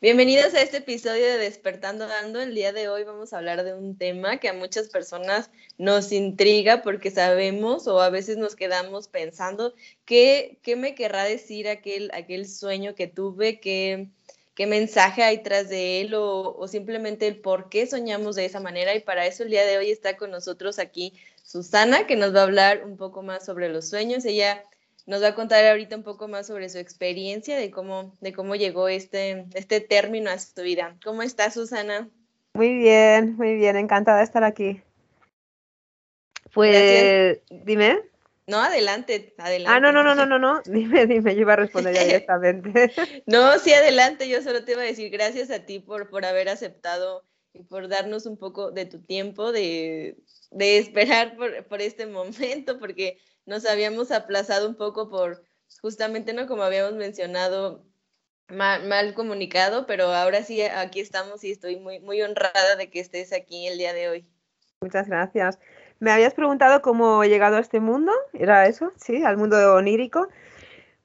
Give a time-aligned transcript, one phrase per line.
[0.00, 2.40] Bienvenidos a este episodio de Despertando Dando.
[2.40, 6.12] El día de hoy vamos a hablar de un tema que a muchas personas nos
[6.12, 12.12] intriga porque sabemos o a veces nos quedamos pensando qué, qué me querrá decir aquel,
[12.14, 14.06] aquel sueño que tuve, qué,
[14.54, 18.60] qué mensaje hay tras de él o, o simplemente el por qué soñamos de esa
[18.60, 18.94] manera.
[18.94, 22.42] Y para eso el día de hoy está con nosotros aquí Susana, que nos va
[22.42, 24.24] a hablar un poco más sobre los sueños.
[24.26, 24.62] Ella
[25.08, 28.56] nos va a contar ahorita un poco más sobre su experiencia, de cómo, de cómo
[28.56, 30.98] llegó este, este término a su vida.
[31.02, 32.10] ¿Cómo estás, Susana?
[32.52, 34.82] Muy bien, muy bien, encantada de estar aquí.
[36.52, 38.02] Pues, dime.
[38.46, 39.74] No, adelante, adelante.
[39.74, 42.92] Ah, no, no, no, no, no, no, dime, dime, yo iba a responder ya directamente.
[43.24, 46.50] no, sí, adelante, yo solo te iba a decir gracias a ti por, por haber
[46.50, 50.18] aceptado y por darnos un poco de tu tiempo, de,
[50.50, 53.18] de esperar por, por este momento, porque
[53.48, 55.42] nos habíamos aplazado un poco por,
[55.80, 56.46] justamente, ¿no?
[56.46, 57.82] Como habíamos mencionado,
[58.48, 63.32] mal, comunicado, pero ahora sí, aquí estamos y estoy muy, muy honrada de que estés
[63.32, 64.26] aquí el día de hoy.
[64.82, 65.58] Muchas gracias.
[65.98, 68.92] Me habías preguntado cómo he llegado a este mundo, ¿era eso?
[68.96, 70.28] Sí, al mundo onírico.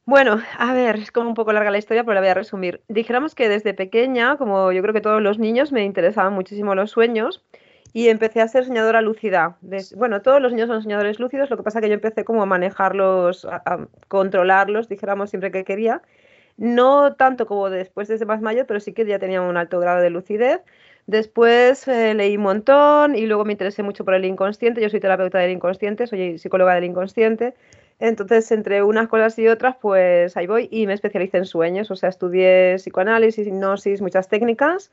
[0.05, 2.81] Bueno, a ver, es como un poco larga la historia, pero la voy a resumir.
[2.89, 6.91] Dijéramos que desde pequeña, como yo creo que todos los niños, me interesaban muchísimo los
[6.91, 7.41] sueños
[7.93, 9.57] y empecé a ser soñadora lúcida.
[9.95, 12.47] Bueno, todos los niños son soñadores lúcidos, lo que pasa que yo empecé como a
[12.47, 16.01] manejarlos, a, controlarlos, dijéramos siempre que quería.
[16.57, 20.01] No tanto como después desde más mayor, pero sí que ya tenía un alto grado
[20.01, 20.61] de lucidez.
[21.05, 24.81] Después eh, leí un montón y luego me interesé mucho por el inconsciente.
[24.81, 27.53] Yo soy terapeuta del inconsciente, soy psicóloga del inconsciente.
[27.99, 31.91] Entonces, entre unas cosas y otras, pues ahí voy y me especialicé en sueños.
[31.91, 34.91] O sea, estudié psicoanálisis, hipnosis, muchas técnicas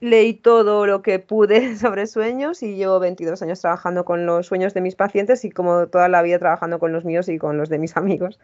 [0.00, 4.74] leí todo lo que pude sobre sueños y llevo 22 años trabajando con los sueños
[4.74, 7.68] de mis pacientes y como toda la vida trabajando con los míos y con los
[7.68, 8.38] de mis amigos.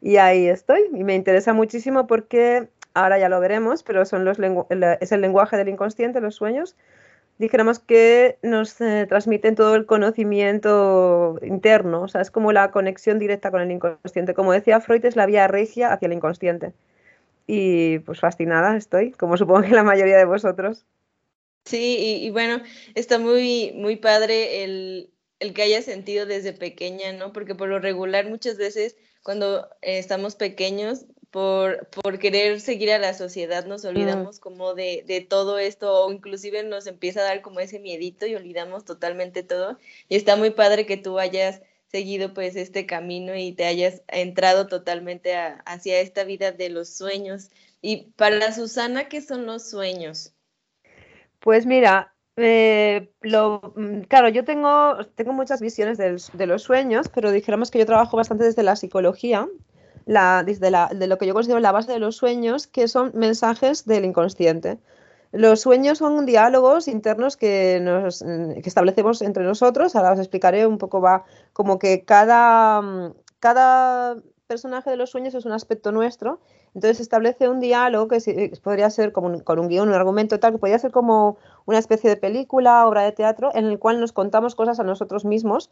[0.00, 5.20] Y ahí estoy y me interesa muchísimo porque ahora ya lo veremos, pero es el
[5.20, 6.76] lenguaje del inconsciente, los sueños.
[7.38, 13.18] Dijéramos que nos eh, transmiten todo el conocimiento interno, o sea, es como la conexión
[13.18, 14.34] directa con el inconsciente.
[14.34, 16.72] Como decía Freud, es la vía regia hacia el inconsciente
[17.52, 20.86] y pues fascinada estoy, como supongo que la mayoría de vosotros.
[21.64, 22.62] Sí, y, bueno,
[22.94, 27.32] está muy, muy padre el, el, que haya sentido desde pequeña, ¿no?
[27.32, 33.14] Porque por lo regular muchas veces cuando estamos pequeños, por, por, querer seguir a la
[33.14, 37.58] sociedad, nos olvidamos como de, de, todo esto, o inclusive nos empieza a dar como
[37.58, 39.76] ese miedito y olvidamos totalmente todo.
[40.08, 44.66] Y está muy padre que tú hayas seguido pues este camino y te hayas entrado
[44.66, 45.34] totalmente
[45.64, 47.50] hacia esta vida de los sueños.
[47.82, 50.34] Y para Susana, ¿qué son los sueños?
[51.40, 57.32] Pues mira, eh, lo, mm, claro, yo tengo, tengo muchas visiones de los sueños, pero
[57.32, 59.48] dijéramos que yo trabajo bastante desde la psicología,
[60.06, 63.12] la, desde la, de lo que yo considero la base de los sueños, que son
[63.14, 64.78] mensajes del inconsciente.
[65.32, 69.94] Los sueños son diálogos internos que, nos, que establecemos entre nosotros.
[69.94, 74.16] Ahora os explicaré un poco, va como que cada, cada
[74.48, 76.40] personaje de los sueños es un aspecto nuestro.
[76.74, 80.52] Entonces se establece un diálogo que podría ser como con un guion, un argumento tal,
[80.52, 84.12] que podría ser como una especie de película, obra de teatro, en el cual nos
[84.12, 85.70] contamos cosas a nosotros mismos.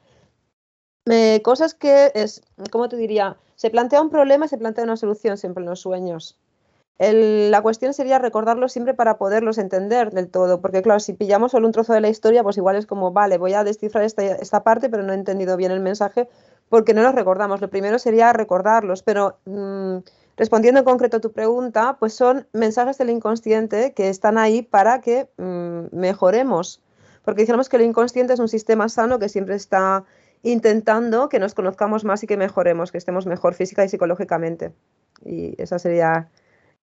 [1.06, 3.38] Eh, cosas que es, ¿cómo te diría?
[3.56, 6.38] Se plantea un problema y se plantea una solución siempre en los sueños
[6.98, 11.66] la cuestión sería recordarlos siempre para poderlos entender del todo, porque claro, si pillamos solo
[11.66, 14.64] un trozo de la historia, pues igual es como, vale, voy a descifrar esta, esta
[14.64, 16.28] parte, pero no he entendido bien el mensaje
[16.68, 17.60] porque no los recordamos.
[17.60, 19.98] Lo primero sería recordarlos, pero mm,
[20.36, 25.00] respondiendo en concreto a tu pregunta, pues son mensajes del inconsciente que están ahí para
[25.00, 26.82] que mm, mejoremos,
[27.24, 30.04] porque dijéramos que el inconsciente es un sistema sano que siempre está
[30.42, 34.72] intentando que nos conozcamos más y que mejoremos, que estemos mejor física y psicológicamente.
[35.24, 36.28] Y esa sería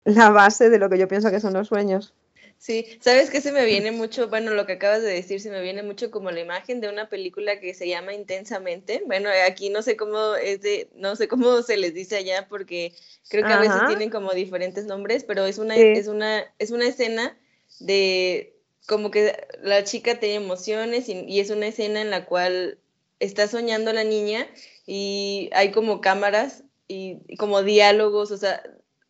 [0.06, 2.14] la base de lo que yo pienso que son los sueños.
[2.58, 5.60] Sí, sabes que se me viene mucho, bueno, lo que acabas de decir, se me
[5.60, 9.02] viene mucho como la imagen de una película que se llama Intensamente.
[9.06, 12.94] Bueno, aquí no sé cómo es de, no sé cómo se les dice allá porque
[13.28, 16.86] creo que a veces tienen como diferentes nombres, pero es una, es una, es una
[16.86, 17.38] escena
[17.78, 18.54] de
[18.86, 22.78] como que la chica tiene emociones y, y es una escena en la cual
[23.20, 24.48] está soñando la niña
[24.86, 28.62] y hay como cámaras y, y como diálogos, o sea,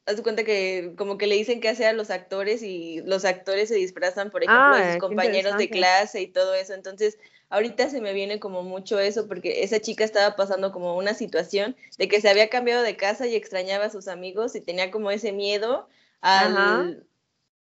[0.06, 3.68] haz cuenta que como que le dicen qué hacer a los actores y los actores
[3.68, 6.74] se disfrazan, por ejemplo, a sus compañeros de clase y todo eso.
[6.74, 7.18] Entonces,
[7.48, 11.76] ahorita se me viene como mucho eso porque esa chica estaba pasando como una situación
[11.98, 15.10] de que se había cambiado de casa y extrañaba a sus amigos y tenía como
[15.10, 15.88] ese miedo
[16.20, 17.04] al...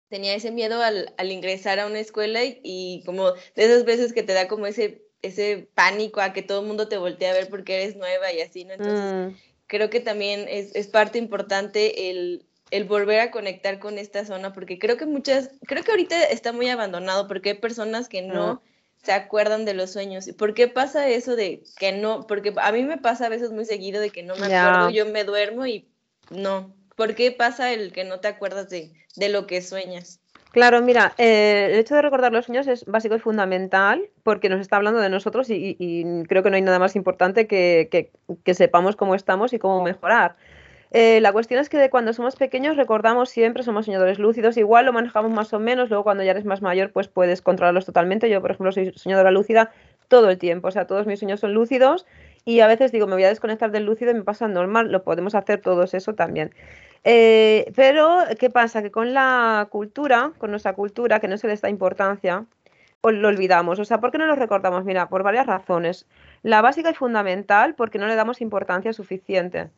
[0.08, 4.34] Tenía ese miedo al, ingresar a una escuela y, como de esas veces que te
[4.34, 7.76] da como ese, ese pánico a que todo el mundo te voltee a ver porque
[7.76, 8.74] eres nueva y así, ¿no?
[8.74, 9.55] Entonces, mm.
[9.68, 14.54] Creo que también es, es parte importante el, el volver a conectar con esta zona,
[14.54, 18.62] porque creo que muchas, creo que ahorita está muy abandonado, porque hay personas que no
[19.04, 20.28] se acuerdan de los sueños.
[20.28, 22.26] ¿Y por qué pasa eso de que no?
[22.28, 25.06] Porque a mí me pasa a veces muy seguido de que no me acuerdo, yo
[25.06, 25.88] me duermo y
[26.32, 26.76] no.
[26.96, 30.20] ¿Por qué pasa el que no te acuerdas de, de lo que sueñas?
[30.56, 34.62] Claro, mira, eh, el hecho de recordar los sueños es básico y fundamental porque nos
[34.62, 38.10] está hablando de nosotros y, creo que no hay nada más importante que,
[38.54, 40.38] sepamos cómo estamos y cómo mejorar.
[40.92, 44.86] Eh, la cuestión es que de cuando somos pequeños recordamos siempre, somos soñadores lúcidos, igual
[44.86, 48.30] lo manejamos más o menos, luego cuando ya eres más mayor pues puedes controlarlos totalmente.
[48.30, 49.74] Yo, por ejemplo, soy soñadora lúcida
[50.08, 52.06] todo el tiempo, o sea, todos mis sueños son lúcidos
[52.46, 55.04] y a veces digo, me voy a desconectar del lúcido y me pasa normal, lo
[55.04, 56.54] podemos hacer todos eso también.
[57.06, 58.82] Eh, pero, ¿qué pasa?
[58.82, 62.46] Que con la cultura, con nuestra cultura, que no se les da importancia,
[63.00, 63.80] pues lo olvidamos.
[63.80, 64.84] O sea, ¿por qué no lo recordamos?
[64.86, 66.08] Mira, por varias razones.
[66.42, 69.70] La básica y fundamental, porque no le damos importancia suficiente.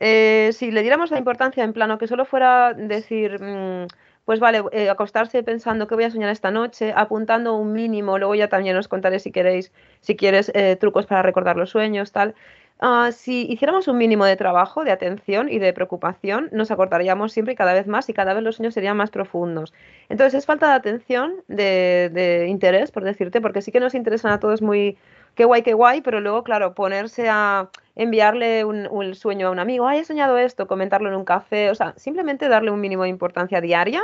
[0.00, 3.86] Eh, si le diéramos la importancia en plano que solo fuera decir, mm,
[4.24, 8.34] pues vale, eh, acostarse pensando que voy a soñar esta noche, apuntando un mínimo, luego
[8.34, 12.34] ya también os contaré si queréis, si quieres eh, trucos para recordar los sueños, tal.
[12.84, 17.54] Ah, si hiciéramos un mínimo de trabajo, de atención y de preocupación, nos acordaríamos siempre
[17.54, 19.72] y cada vez más y cada vez los sueños serían más profundos.
[20.08, 24.32] Entonces es falta de atención, de, de interés, por decirte, porque sí que nos interesan
[24.32, 24.98] a todos muy,
[25.36, 29.86] qué guay, qué guay, pero luego, claro, ponerse a enviarle un, sueño a un amigo,
[29.86, 33.10] ay, he soñado esto, comentarlo en un café, o sea, simplemente darle un mínimo de
[33.10, 34.02] importancia diaria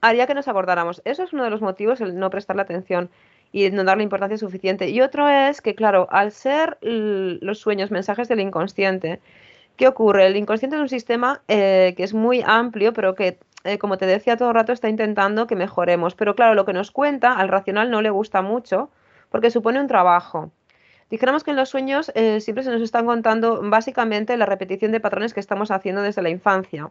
[0.00, 1.02] haría que nos acordáramos.
[1.04, 3.10] Eso es uno de los motivos, el no prestarle atención
[3.56, 4.90] y no darle importancia suficiente.
[4.90, 9.18] Y otro es que, claro, al ser los sueños mensajes del inconsciente,
[9.76, 10.26] ¿qué ocurre?
[10.26, 14.04] El inconsciente es un sistema eh, que es muy amplio, pero que, eh, como te
[14.04, 16.14] decía todo el rato, está intentando que mejoremos.
[16.14, 18.90] Pero claro, lo que nos cuenta al racional no le gusta mucho
[19.30, 20.50] porque supone un trabajo.
[21.08, 25.00] Dijéramos que en los sueños eh, siempre se nos están contando básicamente la repetición de
[25.00, 26.90] patrones que estamos haciendo desde la infancia,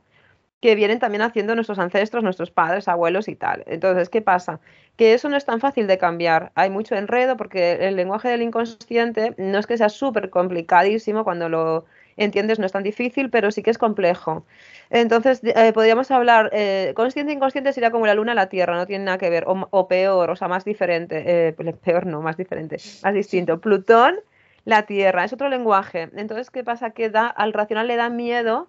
[0.65, 3.63] que vienen también haciendo nuestros ancestros, nuestros padres, abuelos y tal.
[3.67, 4.59] Entonces, ¿qué pasa?
[4.95, 6.51] Que eso no es tan fácil de cambiar.
[6.55, 11.49] Hay mucho enredo porque el lenguaje del inconsciente no es que sea súper complicadísimo cuando
[11.49, 11.85] lo
[12.17, 14.47] entiendes no es tan difícil, pero sí que es complejo.
[14.89, 18.87] Entonces, eh, podríamos hablar, eh, consciente e inconsciente sería como la luna la Tierra, no
[18.87, 21.53] tiene nada que ver, o, peor, o sea, más diferente, eh,
[21.83, 23.61] peor no, más diferente, más distinto.
[23.61, 24.15] Plutón,
[24.63, 26.09] la Tierra, es otro lenguaje.
[26.15, 26.89] Entonces, ¿qué pasa?
[26.89, 28.67] Que da, al racional le da miedo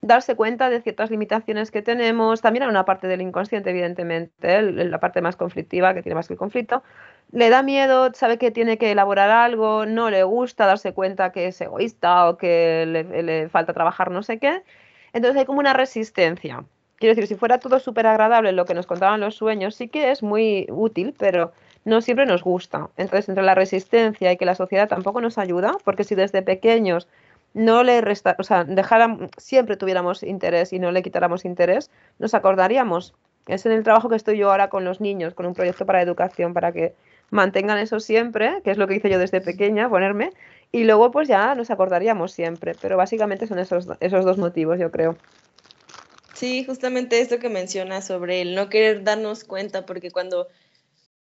[0.00, 5.00] darse cuenta de ciertas limitaciones que tenemos, también hay una parte del inconsciente, evidentemente, la
[5.00, 6.82] parte más conflictiva, que tiene más que el conflicto,
[7.32, 11.46] le da miedo, sabe que tiene que elaborar algo, no le gusta darse cuenta que
[11.48, 14.62] es egoísta o que le, falta trabajar no sé qué,
[15.12, 16.64] entonces hay como una resistencia.
[16.96, 20.10] Quiero decir, si fuera todo súper agradable lo que nos contaban los sueños, sí que
[20.10, 21.52] es muy útil, pero
[21.84, 22.88] no siempre nos gusta.
[22.96, 27.06] Entonces, entre la resistencia y que la sociedad tampoco nos ayuda, porque si desde pequeños
[27.56, 32.34] no le resta, o sea, dejara, siempre tuviéramos interés y no le quitáramos interés, nos
[32.34, 33.14] acordaríamos.
[33.46, 36.02] Es en el trabajo que estoy yo ahora con los niños, con un proyecto para
[36.02, 36.94] educación, para que
[37.30, 40.32] mantengan eso siempre, que es lo que hice yo desde pequeña, ponerme,
[40.70, 44.90] y luego pues ya nos acordaríamos siempre, pero básicamente son esos, esos dos motivos, yo
[44.90, 45.16] creo.
[46.34, 50.48] Sí, justamente esto que mencionas sobre el no querer darnos cuenta, porque cuando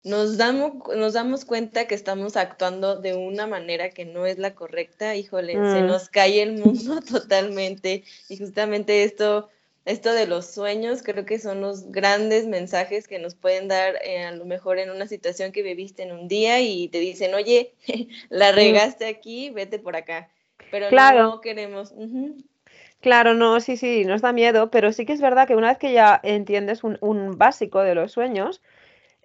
[0.05, 4.55] nos damos, nos damos cuenta que estamos actuando de una manera que no es la
[4.55, 5.87] correcta, híjole, se mm.
[5.87, 8.05] nos cae el mundo totalmente.
[8.29, 9.49] Y justamente esto,
[9.85, 14.25] esto de los sueños, creo que son los grandes mensajes que nos pueden dar eh,
[14.25, 17.75] a lo mejor en una situación que viviste en un día y te dicen, oye,
[18.29, 20.31] la regaste aquí, vete por acá.
[20.71, 21.93] Pero no queremos.
[23.01, 25.79] Claro, no, sí, sí, nos da miedo, pero sí que es verdad que una vez
[25.79, 28.61] que ya entiendes un, un básico de los sueños,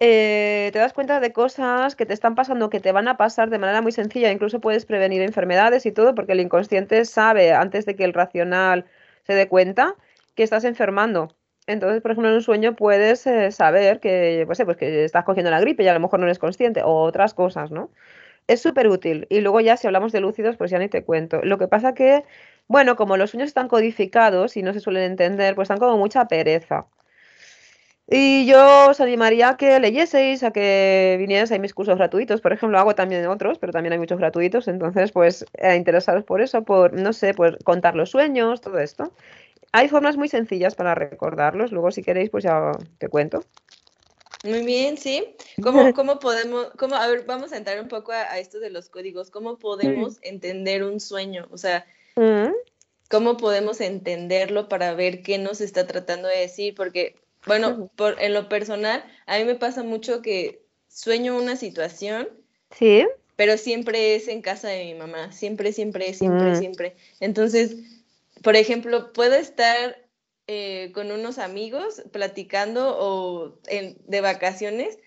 [0.00, 3.50] eh, te das cuenta de cosas que te están pasando, que te van a pasar
[3.50, 7.86] de manera muy sencilla, incluso puedes prevenir enfermedades y todo, porque el inconsciente sabe, antes
[7.86, 8.86] de que el racional
[9.22, 9.96] se dé cuenta,
[10.34, 11.28] que estás enfermando.
[11.66, 15.50] Entonces, por ejemplo, en un sueño puedes eh, saber que, pues, pues, que estás cogiendo
[15.50, 17.90] la gripe y a lo mejor no eres consciente, o otras cosas, ¿no?
[18.46, 19.26] Es súper útil.
[19.30, 21.42] Y luego ya si hablamos de lúcidos, pues ya ni te cuento.
[21.42, 22.24] Lo que pasa que,
[22.68, 26.26] bueno, como los sueños están codificados y no se suelen entender, pues están como mucha
[26.28, 26.86] pereza.
[28.06, 32.52] Y yo os animaría a que leyeseis, a que vinierais a mis cursos gratuitos, por
[32.52, 36.64] ejemplo, hago también otros, pero también hay muchos gratuitos, entonces pues a interesaros por eso,
[36.64, 39.12] por, no sé, por contar los sueños, todo esto.
[39.72, 41.72] hay formas muy sencillas para recordarlos.
[41.72, 43.42] Luego, si queréis, pues ya te cuento.
[44.44, 45.34] Muy bien, sí.
[45.62, 48.90] ¿Cómo, cómo podemos, cómo, a ver, vamos a entrar un poco a, esto de los
[48.90, 49.30] códigos.
[49.30, 51.48] ¿Cómo podemos entender un sueño?
[51.50, 52.52] O sea, mm.
[53.08, 56.74] ¿cómo podemos entenderlo para ver qué nos está tratando de decir?
[56.74, 62.28] Porque, bueno, por, en lo personal, a mí me pasa mucho que sueño una situación.
[62.70, 63.06] Sí.
[63.36, 65.32] Pero siempre es en casa de mi mamá.
[65.32, 66.56] Siempre, siempre, siempre, mm.
[66.56, 66.96] siempre.
[67.20, 67.76] Entonces,
[68.42, 69.96] por ejemplo, puedo estar
[70.46, 74.98] eh, con unos amigos platicando o de vacaciones,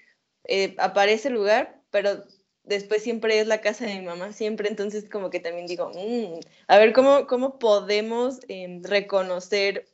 [0.46, 2.24] eh, aparece el lugar, pero
[2.64, 6.40] después siempre es la casa de mi mamá, siempre, entonces como que también digo, mm,
[6.68, 9.86] a ver cómo, cómo podemos em, reconocer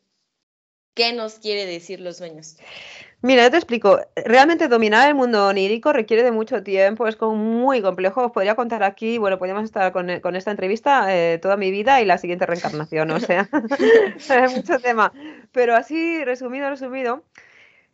[0.94, 2.58] qué nos quiere decir los sueños.
[3.22, 4.02] Mira, yo te explico.
[4.26, 8.26] Realmente dominar el mundo onírico requiere de mucho tiempo, es como muy complejo.
[8.26, 12.06] Os podría contar aquí, bueno, podríamos estar con, esta entrevista eh, toda mi vida y
[12.06, 13.50] la siguiente reencarnación, o sea,
[14.54, 15.14] mucho tema.
[15.54, 17.24] Pero así, resumido, resumido,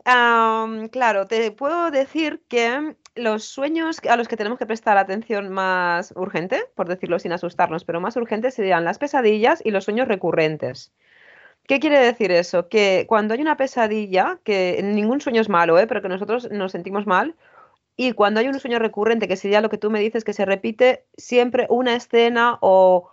[0.04, 6.14] claro, te puedo decir que los sueños a los que tenemos que prestar atención más
[6.16, 10.92] urgente, por decirlo sin asustarnos, pero más urgente serían las pesadillas y los sueños recurrentes.
[11.70, 12.68] ¿Qué quiere decir eso?
[12.68, 15.86] Que cuando hay una pesadilla, que ningún sueño es malo, ¿eh?
[15.86, 17.36] pero que nosotros nos sentimos mal,
[17.96, 20.46] y cuando hay un sueño recurrente, que sería lo que tú me dices, que se
[20.46, 23.12] repite siempre una escena o,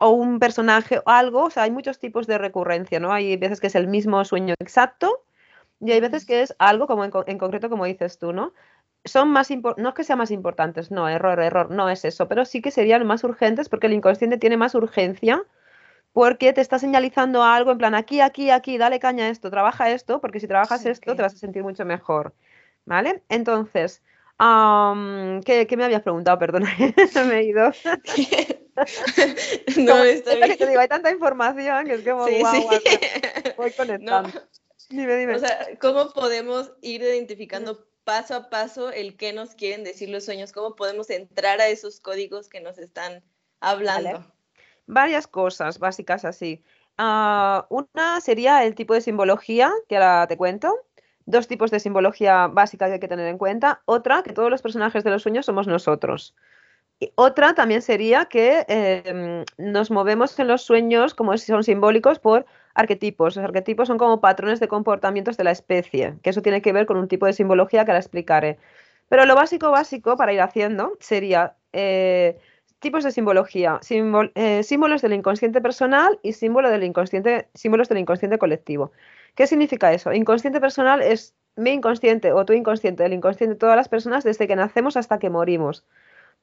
[0.00, 3.12] un personaje o algo, o sea, hay muchos tipos de recurrencia, ¿no?
[3.12, 5.24] Hay veces que es el mismo sueño exacto
[5.78, 8.54] y hay veces que es algo como en, concreto como dices tú, ¿no?
[9.04, 12.46] Son más no es que sean más importantes, no, error, error, no es eso, pero
[12.46, 15.44] sí que serían más urgentes porque el inconsciente tiene más urgencia
[16.12, 19.90] porque te está señalizando algo en plan aquí, aquí, aquí, dale caña a esto, trabaja
[19.90, 22.34] esto, porque si trabajas esto te vas a sentir mucho mejor.
[22.84, 23.22] ¿Vale?
[23.28, 24.02] Entonces,
[24.38, 26.38] ¿qué, me habías preguntado?
[26.40, 26.74] Perdona,
[27.26, 27.70] me he ido.
[29.76, 30.56] no, está bien.
[30.56, 32.42] te digo, hay tanta información que es como, sí,
[33.56, 34.30] voy conectando.
[34.90, 35.34] Dime, dime.
[35.34, 40.24] O sea, ¿cómo podemos ir identificando paso a paso el qué nos quieren decir los
[40.24, 40.50] sueños?
[40.50, 43.22] ¿Cómo podemos entrar a esos códigos que nos están
[43.60, 44.24] hablando?
[44.88, 46.64] Varias cosas básicas así.
[46.96, 50.74] Ah, una sería el tipo de simbología, que ahora te cuento.
[51.26, 53.82] Dos tipos de simbología básica que hay que tener en cuenta.
[53.84, 56.34] Otra, que todos los personajes de los sueños somos nosotros.
[57.00, 62.18] Y otra también sería que em, nos movemos en los sueños, como si son simbólicos,
[62.18, 63.36] por arquetipos.
[63.36, 66.86] Los arquetipos son como patrones de comportamientos de la especie, que eso tiene que ver
[66.86, 68.58] con un tipo de simbología que ahora explicaré.
[69.08, 72.38] Pero lo básico, básico para ir haciendo sería eh,
[72.80, 73.80] tipos de simbología,
[74.34, 78.92] eh, símbolos del inconsciente personal y símbolo del inconsciente, símbolos del inconsciente colectivo.
[79.34, 80.12] ¿Qué significa eso?
[80.12, 84.46] Inconsciente personal es mi inconsciente o tu inconsciente, el inconsciente de todas las personas desde
[84.46, 85.84] que nacemos hasta que morimos.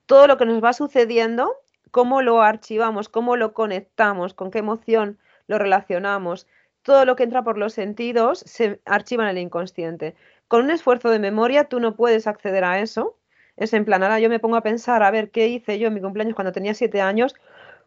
[0.06, 1.54] Todo lo que nos va sucediendo,
[1.92, 6.48] cómo lo archivamos, cómo lo conectamos, con qué emoción lo relacionamos,
[6.82, 10.16] todo lo que entra por los sentidos se archiva en el inconsciente.
[10.48, 13.18] Con un esfuerzo de memoria tú no puedes acceder a eso,
[13.58, 15.94] es en plan, ahora yo me pongo a pensar, a ver, ¿qué hice yo en
[15.94, 17.36] mi cumpleaños cuando tenía siete años?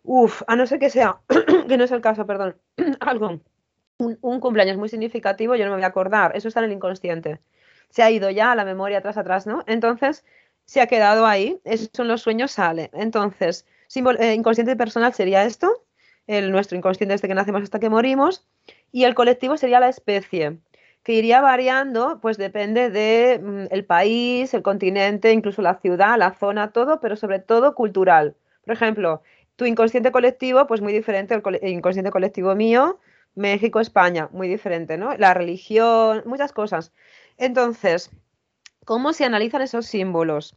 [0.03, 1.21] Uf, a no ser que sea,
[1.69, 2.57] que no es el caso, perdón,
[3.01, 3.41] algo,
[3.99, 7.41] un, cumpleaños muy significativo, yo no me voy a acordar, eso está en el inconsciente.
[7.91, 9.65] Se ha ido ya a la memoria atrás atrás, ¿no?
[9.67, 10.25] Entonces,
[10.65, 12.91] se ha quedado ahí, esos son los sueños, sale.
[12.93, 15.85] Entonces, eh, inconsciente personal sería esto,
[16.27, 18.47] el nuestro inconsciente desde que nacemos hasta que morimos,
[18.93, 20.59] y el colectivo sería la especie
[21.03, 26.35] que iría variando, pues depende del mm, el país, el continente, incluso la ciudad, la
[26.35, 28.37] zona, todo, pero sobre todo cultural.
[28.65, 29.23] Por ejemplo,
[29.57, 32.99] tu inconsciente colectivo, pues muy diferente al inconsciente colectivo mío,
[33.35, 35.17] México, España, muy diferente, ¿no?
[35.17, 36.93] La religión, muchas cosas.
[37.39, 38.11] Entonces,
[38.85, 40.57] ¿cómo se analizan esos símbolos?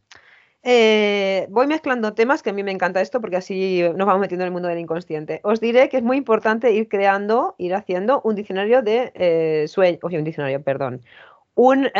[0.64, 4.44] Eh, voy mezclando temas que a mí me encanta esto porque así nos vamos metiendo
[4.44, 5.40] en el mundo del inconsciente.
[5.42, 9.98] Os diré que es muy importante ir creando, ir haciendo un diccionario de eh, sueños,
[10.02, 11.02] oye, un diccionario, perdón.
[11.54, 11.90] Un,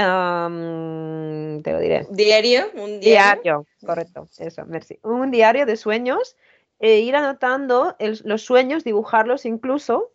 [1.63, 2.07] te lo diré.
[2.11, 2.71] ¿Diario?
[2.75, 3.67] ¿Un diario?
[3.85, 4.99] correcto, eso, merci.
[5.03, 6.37] Un diario de sueños,
[6.79, 10.11] e ir anotando los sueños, dibujarlos incluso,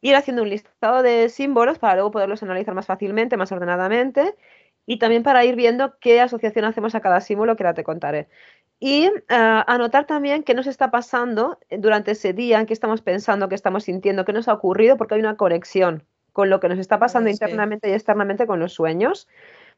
[0.00, 4.34] ir haciendo un listado de símbolos para luego poderlos analizar más fácilmente, más ordenadamente
[4.86, 8.28] y también para ir viendo qué asociación hacemos a cada símbolo, que ahora te contaré.
[8.80, 13.48] Y eh, anotar también qué nos está pasando durante ese día, en qué estamos pensando,
[13.48, 16.78] qué estamos sintiendo, qué nos ha ocurrido, porque hay una conexión con lo que nos
[16.78, 19.28] está pasando internamente y externamente con los sueños.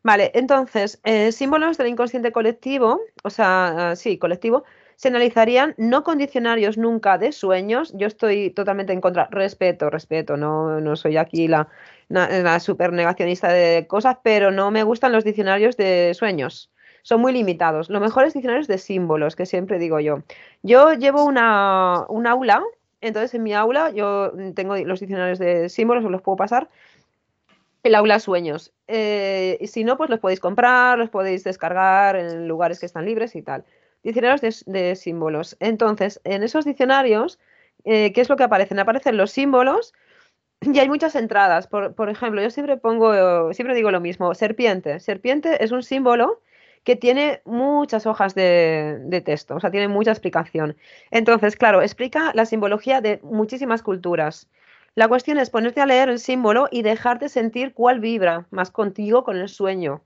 [0.03, 4.65] Vale, entonces, eh, símbolos del inconsciente colectivo, o sea, eh, sí, colectivo,
[4.97, 7.93] se analizarían no con diccionarios nunca de sueños.
[7.95, 11.69] Yo estoy totalmente en contra, respeto, respeto, no, no soy aquí la,
[12.09, 16.71] la super negacionista de cosas, pero no me gustan los diccionarios de sueños.
[17.03, 17.91] Son muy limitados.
[17.91, 20.23] Lo mejor es diccionarios de símbolos, que siempre digo yo.
[20.63, 22.65] Yo llevo una, un aula
[23.01, 26.69] Entonces, en mi aula, yo tengo los diccionarios de símbolos, os los puedo pasar.
[27.83, 28.73] El aula sueños.
[28.89, 33.05] Eh, y si no, pues los podéis comprar, los podéis descargar en lugares que están
[33.05, 33.65] libres y tal.
[34.03, 35.57] Diccionarios de, símbolos.
[35.61, 37.39] Entonces, en esos diccionarios,
[37.85, 38.79] eh, ¿qué es lo que aparecen?
[38.79, 39.93] Aparecen los símbolos
[40.61, 41.67] y hay muchas entradas.
[41.67, 45.01] Por, por, ejemplo, yo siempre pongo, siempre digo lo mismo, serpiente.
[45.01, 46.41] Serpiente es un símbolo
[46.87, 50.77] que tiene muchas hojas de, texto, o sea, tiene mucha explicación.
[51.11, 54.49] Entonces, claro, explica la simbología de muchísimas culturas.
[54.95, 59.25] La cuestión es ponerte a leer el símbolo y dejarte sentir cuál vibra más contigo
[59.25, 60.05] con el sueño.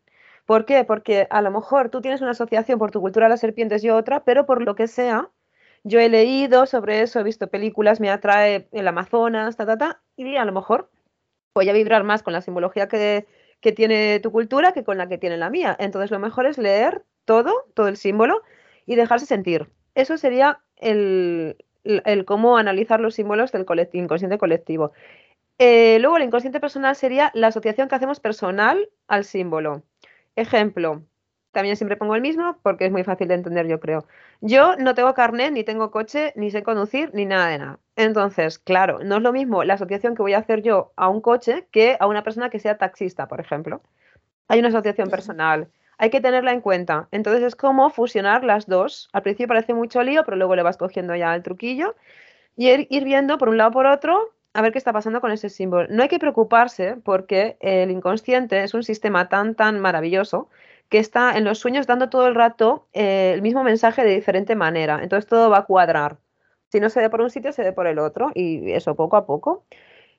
[0.50, 0.83] ¿Por qué?
[0.83, 3.90] Porque a lo mejor tú tienes una asociación por tu cultura a las serpientes y
[3.90, 5.30] otra, pero por lo que sea,
[5.85, 10.02] yo he leído sobre eso, he visto películas, me atrae el Amazonas, ta, ta, ta,
[10.16, 10.90] y a lo mejor
[11.54, 13.28] voy a vibrar más con la simbología que,
[13.61, 15.76] que tiene tu cultura que con la que tiene la mía.
[15.78, 18.42] Entonces lo mejor es leer todo, todo el símbolo
[18.87, 19.71] y dejarse sentir.
[19.95, 21.57] Eso sería el,
[22.26, 24.90] cómo analizar los símbolos del inconsciente colectivo.
[25.59, 29.85] Eh, luego el inconsciente personal sería la asociación que hacemos personal al símbolo.
[30.37, 31.03] Ejemplo,
[31.53, 34.07] también siempre pongo el mismo porque es muy fácil de entender, yo creo.
[34.41, 37.81] Yo no tengo carnet, ni tengo coche, ni sé conducir, ni nada de nada.
[37.97, 41.21] Entonces, claro, no es lo mismo la asociación que voy a hacer yo a un
[41.21, 43.83] coche que a una persona que sea taxista, por ejemplo.
[44.49, 45.71] Hay una asociación personal.
[45.99, 47.09] Hay que tenerla en cuenta.
[47.11, 49.09] Entonces es como fusionar las dos.
[49.13, 51.97] Al principio parece mucho lío, pero luego le vas cogiendo ya el truquillo
[52.57, 55.49] y ir viendo por un lado por otro a ver qué está pasando con ese
[55.49, 55.87] símbolo.
[55.88, 60.49] No hay que preocuparse porque el inconsciente es un sistema tan, tan maravilloso
[60.88, 64.57] que está en los sueños dando todo el rato eh, el mismo mensaje de diferente
[64.57, 65.00] manera.
[65.02, 66.19] Entonces todo va a cuadrar.
[66.69, 69.16] Si no se ve por un sitio, se ve por el otro y eso poco
[69.16, 69.64] a poco.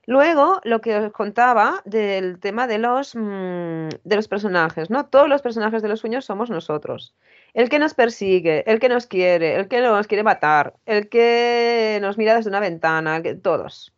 [0.06, 5.06] Luego, lo que os contaba del tema de los, mm, de los personajes, ¿no?
[5.06, 7.14] Todos los personajes de los sueños somos nosotros.
[7.54, 11.98] El que nos persigue, el que nos quiere, el que nos quiere matar, el que
[12.02, 13.94] nos mira desde una ventana, todos.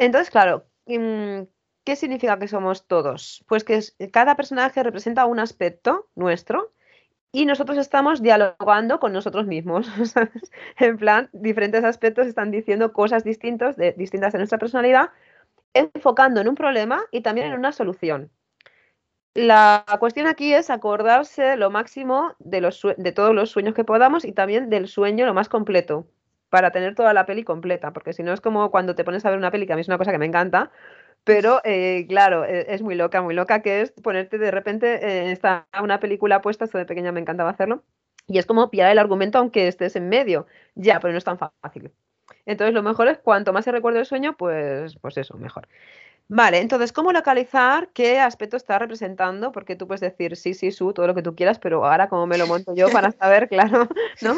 [0.00, 1.42] Entonces, claro, mm,
[1.84, 3.44] ¿Qué significa que somos todos?
[3.48, 3.80] Pues que
[4.12, 6.72] cada personaje representa un aspecto nuestro
[7.32, 9.88] y nosotros estamos dialogando con nosotros mismos.
[10.78, 15.10] en plan, diferentes aspectos están diciendo cosas distintas de, distintas nuestra personalidad,
[15.72, 18.30] enfocando en un problema y también en una solución.
[19.34, 24.68] La cuestión aquí es acordarse lo máximo de todos los sueños que podamos y también
[24.70, 26.06] del sueño lo más completo,
[26.50, 29.30] para tener toda la peli completa, porque si no es como cuando te pones a
[29.30, 30.70] ver una peli, que a mí es una cosa que me encanta,
[31.24, 35.32] pero eh, claro, e, es muy loca, muy loca, que es ponerte de repente, eh,
[35.32, 37.84] está una película puesta, esto de pequeña me encantaba hacerlo,
[38.26, 41.38] y es como pillar el argumento aunque estés en medio, ya, pero no es tan
[41.38, 41.92] fácil.
[42.46, 45.68] Entonces lo mejor es cuanto más se recuerde el sueño, pues, pues eso, mejor.
[46.32, 49.50] Vale, entonces, ¿cómo localizar qué aspecto está representando?
[49.50, 52.28] Porque tú puedes decir sí, sí, su, todo lo que tú quieras, pero ahora cómo
[52.28, 53.88] me lo monto yo para saber, claro,
[54.22, 54.36] ¿no?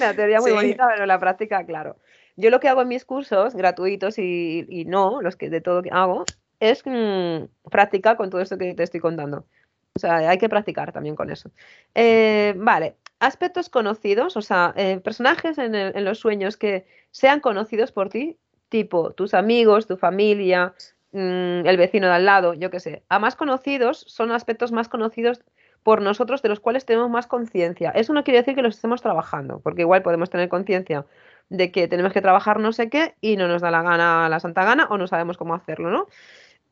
[0.00, 1.96] La teoría muy bonita, pero la práctica, claro.
[2.34, 5.90] Yo lo que hago en mis cursos gratuitos y, no, los que de todo que
[5.92, 6.24] hago,
[6.58, 9.46] es mm, practicar con todo esto que te estoy contando.
[9.94, 11.52] O sea, hay que practicar también con eso.
[11.94, 18.08] Eh, vale, aspectos conocidos, o sea, eh, personajes en, los sueños que sean conocidos por
[18.08, 18.36] ti,
[18.70, 20.74] tipo tus amigos, tu familia,
[21.12, 23.02] mm, el vecino de al lado, yo qué sé.
[23.08, 25.42] A más conocidos son aspectos más conocidos
[25.82, 27.90] por nosotros de los cuales tenemos más conciencia.
[27.90, 31.06] Eso no quiere decir que los estemos trabajando, porque igual podemos tener conciencia
[31.48, 34.40] de que tenemos que trabajar no sé qué y no nos da la gana, la
[34.40, 36.06] santa gana, o no sabemos cómo hacerlo, ¿no?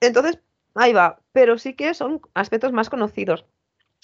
[0.01, 0.41] Entonces,
[0.75, 3.47] ahí va, pero sí que son aspectos más conocidos.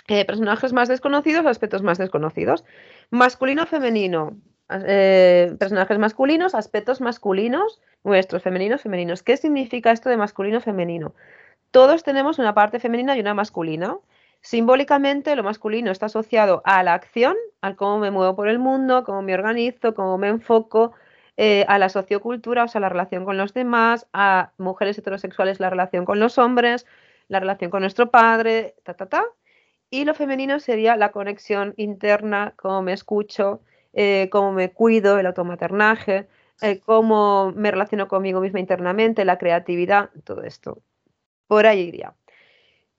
[0.09, 2.65] Eh, personajes más desconocidos, aspectos más desconocidos.
[3.11, 4.37] Masculino, femenino.
[4.71, 9.23] Eh, personajes masculinos, aspectos masculinos, nuestros femeninos, femeninos.
[9.23, 11.15] ¿Qué significa esto de masculino, femenino?
[11.71, 13.99] Todos tenemos una parte femenina y una masculina.
[14.41, 19.05] Simbólicamente, lo masculino está asociado a la acción, al cómo me muevo por el mundo,
[19.05, 20.93] cómo me organizo, cómo me enfoco,
[21.37, 25.71] eh, a la sociocultura, o sea, la relación con los demás, a mujeres heterosexuales, la
[25.71, 26.87] relación con los hombres,
[27.29, 29.25] la relación con nuestro padre, ta, ta, ta.
[29.91, 33.61] Y lo femenino sería la conexión interna, cómo me escucho,
[33.93, 36.29] eh, cómo me cuido, el automaternaje,
[36.61, 40.83] eh, cómo me relaciono conmigo misma internamente, la creatividad, todo esto.
[41.47, 42.15] Por ahí iría.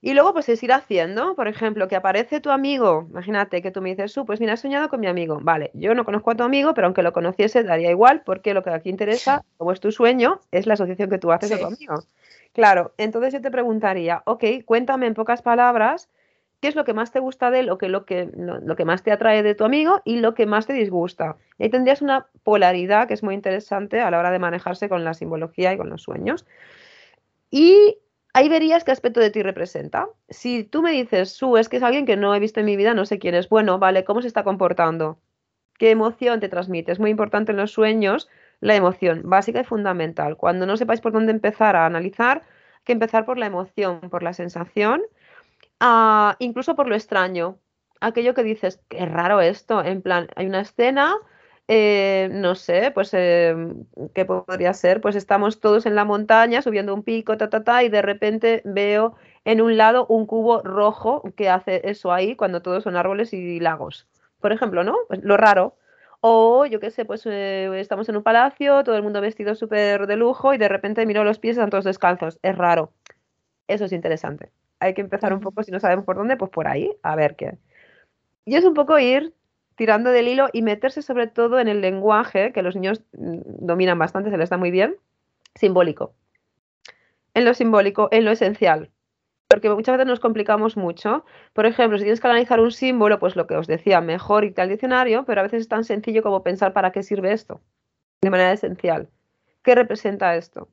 [0.05, 3.81] Y luego, pues es ir haciendo, por ejemplo, que aparece tu amigo, imagínate que tú
[3.81, 5.39] me dices, pues mira, he soñado con mi amigo.
[5.41, 8.63] Vale, yo no conozco a tu amigo, pero aunque lo conociese, daría igual, porque lo
[8.63, 11.67] que aquí interesa, como es tu sueño, es la asociación que tú haces de tu
[11.67, 12.03] amigo.
[12.51, 16.09] Claro, entonces yo te preguntaría, ok, cuéntame en pocas palabras
[16.63, 18.85] qué es lo que más te gusta de él, o que, lo, que, lo, que
[18.85, 21.35] más te atrae de tu amigo y lo que más te disgusta.
[21.57, 25.03] Y ahí tendrías una polaridad que es muy interesante a la hora de manejarse con
[25.03, 26.45] la simbología y con los sueños.
[27.51, 27.97] Y
[28.31, 30.07] ahí verías qué aspecto de ti representa.
[30.29, 32.77] Si tú me dices, Su, es que es alguien que no he visto en mi
[32.77, 35.19] vida, no sé quién es, bueno, vale, ¿cómo se está comportando?
[35.77, 36.93] ¿Qué emoción te transmite?
[36.93, 38.29] Es muy importante en los sueños
[38.61, 40.37] La emoción, básica y fundamental.
[40.37, 44.23] Cuando no sepáis por dónde empezar a analizar, hay que empezar por la emoción, por
[44.23, 45.01] la sensación,
[45.83, 47.59] ah, incluso por lo extraño.
[48.01, 51.15] Aquello que dices, qué raro esto, en plan, hay una escena
[51.67, 54.99] eh, no sé, pues, em, ¿qué podría ser?
[55.01, 58.61] Pues estamos todos en la montaña subiendo un pico, ta, ta, ta, y de repente
[58.65, 59.15] veo
[59.45, 63.59] en un lado un cubo rojo que hace eso ahí cuando todos son árboles y
[63.59, 64.07] lagos.
[64.41, 64.97] Por ejemplo, ¿no?
[65.07, 65.77] Pues lo raro.
[66.21, 70.07] O yo qué sé, pues eh, estamos en un palacio, todo el mundo vestido súper
[70.07, 72.39] de lujo y de repente miro los pies, están todos descalzos.
[72.43, 72.91] Es raro.
[73.67, 74.51] Eso es interesante.
[74.83, 77.35] Hay que empezar un poco, si no sabemos por dónde, pues por ahí, a ver
[77.35, 77.57] qué.
[78.45, 79.33] Y es un poco ir
[79.75, 83.97] tirando del hilo y meterse sobre todo en el lenguaje, que los niños mm, dominan
[83.97, 84.97] bastante, se les da muy bien,
[85.55, 86.13] simbólico.
[87.33, 88.91] En lo simbólico, en lo esencial.
[89.47, 91.25] Porque muchas veces nos complicamos mucho.
[91.53, 94.61] Por ejemplo, si tienes que analizar un símbolo, pues lo que os decía, mejor irte
[94.61, 97.61] al diccionario, pero a veces es tan sencillo como pensar para qué sirve esto,
[98.21, 99.09] de manera esencial.
[99.63, 100.67] ¿Qué representa esto?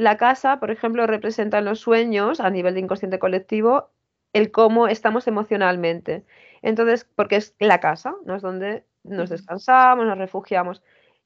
[0.00, 3.90] La casa, por ejemplo, representa en los sueños, a nivel de inconsciente colectivo,
[4.32, 6.24] el cómo estamos emocionalmente.
[6.62, 8.34] Entonces, porque es la casa, ¿no?
[8.34, 10.82] Es donde nos descansamos, nos refugiamos.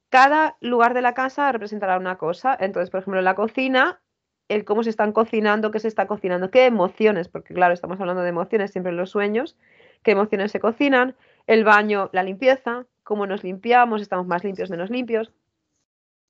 [0.09, 2.57] Cada lugar de la casa representará una cosa.
[2.59, 4.03] Entonces, por ejemplo, la cocina,
[4.49, 8.23] el cómo se están cocinando, qué se está cocinando, qué emociones, porque claro, estamos hablando
[8.23, 9.57] de emociones siempre en los sueños,
[10.03, 11.15] qué emociones se cocinan,
[11.47, 15.29] el baño, la limpieza, cómo nos limpiamos, estamos más limpios, menos limpios.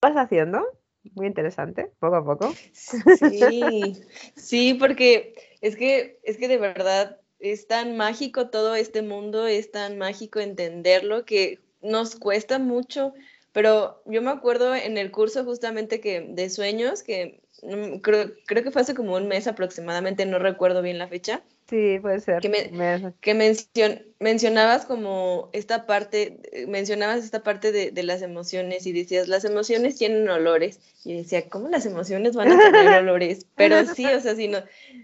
[0.02, 0.83] ¿Qué estás haciendo?
[1.12, 2.54] Muy interesante, poco a poco.
[3.18, 4.02] Sí,
[4.36, 9.70] sí, porque es que, es que de verdad es tan mágico todo este mundo, es
[9.70, 13.12] tan mágico entenderlo que nos cuesta mucho,
[13.52, 18.64] pero yo me acuerdo en el curso justamente que de sueños, que mm, creo, creo
[18.64, 22.42] que fue hace como un mes aproximadamente, no recuerdo bien la fecha, Sí, puede ser.
[22.42, 29.96] Que, mencionabas como esta parte, mencionabas esta parte de, las emociones y decías, las emociones
[29.96, 30.80] tienen olores.
[31.04, 33.46] Y decía, ¿cómo las emociones van a tener olores?
[33.54, 34.58] Pero sí, o sea, si, no,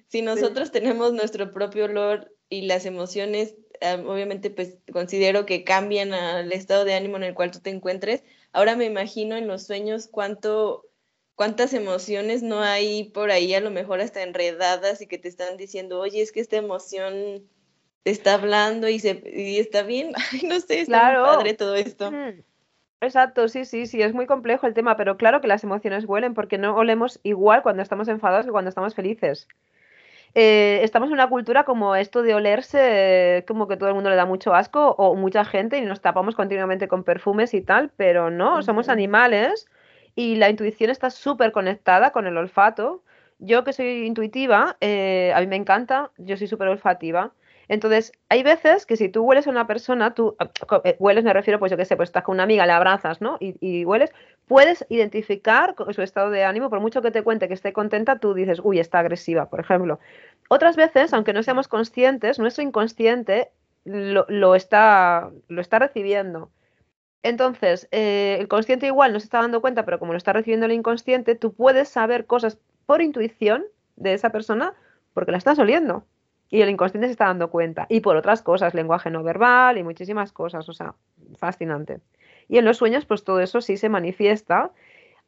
[0.08, 3.54] si nosotros tenemos nuestro propio olor y las emociones,
[4.04, 8.22] obviamente, pues considero que cambian al estado de ánimo en el cual tú te encuentres.
[8.52, 10.89] Ahora me imagino en los sueños cuánto
[11.40, 15.56] cuántas emociones no hay por ahí, a lo mejor hasta enredadas y que te están
[15.56, 17.48] diciendo, oye, es que esta emoción
[18.02, 20.12] te está hablando y, se, y está bien.
[20.32, 21.24] Ay, no sé, está claro.
[21.24, 22.12] padre todo esto.
[23.00, 26.34] Exacto, sí, sí, sí, es muy complejo el tema, pero claro que las emociones huelen
[26.34, 29.48] porque no olemos igual cuando estamos enfadados que cuando estamos felices.
[30.34, 34.16] Eh, estamos en una cultura como esto de olerse, como que todo el mundo le
[34.16, 38.30] da mucho asco o mucha gente y nos tapamos continuamente con perfumes y tal, pero
[38.30, 39.66] no, somos animales
[40.14, 43.02] y la intuición está súper conectada con el olfato.
[43.38, 47.32] Yo que soy intuitiva, eh, a mí me encanta, yo soy súper olfativa.
[47.68, 50.36] Entonces, hay veces que si tú hueles a una persona, tú
[50.82, 53.20] eh, hueles, me refiero, pues yo qué sé, pues estás con una amiga, la abrazas,
[53.20, 53.36] ¿no?
[53.38, 54.10] Y, y, hueles,
[54.48, 58.34] puedes identificar su estado de ánimo, por mucho que te cuente que esté contenta, tú
[58.34, 60.00] dices, uy, está agresiva, por ejemplo.
[60.48, 63.52] Otras veces, aunque no seamos conscientes, nuestro inconsciente
[63.84, 66.50] lo, lo está, lo está recibiendo.
[67.22, 70.66] Entonces, eh, el consciente igual no se está dando cuenta, pero como lo está recibiendo
[70.66, 73.64] el inconsciente, tú puedes saber cosas por intuición
[73.96, 74.74] de esa persona
[75.12, 76.04] porque la estás oliendo.
[76.48, 77.86] Y el inconsciente se está dando cuenta.
[77.88, 80.68] Y por otras cosas, lenguaje no verbal y muchísimas cosas.
[80.68, 80.94] O sea,
[81.38, 82.00] fascinante.
[82.48, 84.72] Y en los sueños, pues todo eso sí se manifiesta.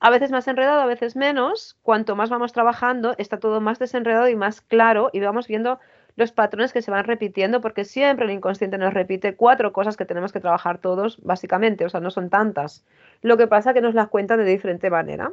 [0.00, 1.78] A veces más enredado, a veces menos.
[1.82, 5.10] Cuanto más vamos trabajando, está todo más desenredado y más claro.
[5.12, 5.78] Y vamos viendo
[6.16, 10.04] los patrones que se van repitiendo, porque siempre el inconsciente nos repite cuatro cosas que
[10.04, 12.84] tenemos que trabajar todos, básicamente, o sea, no son tantas.
[13.22, 15.32] Lo que pasa es que nos las cuenta de diferente manera.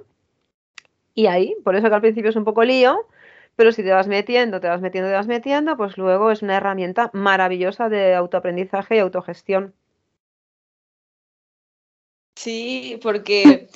[1.13, 3.08] Y ahí, por eso que al principio es un poco lío,
[3.56, 6.56] pero si te vas metiendo, te vas metiendo, te vas metiendo, pues luego es una
[6.56, 9.74] herramienta maravillosa de autoaprendizaje y autogestión.
[12.38, 13.68] Sí, porque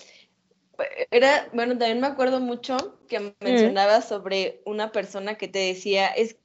[1.11, 3.33] era, bueno, también me acuerdo mucho que mm.
[3.41, 6.37] mencionabas sobre una persona que te decía, es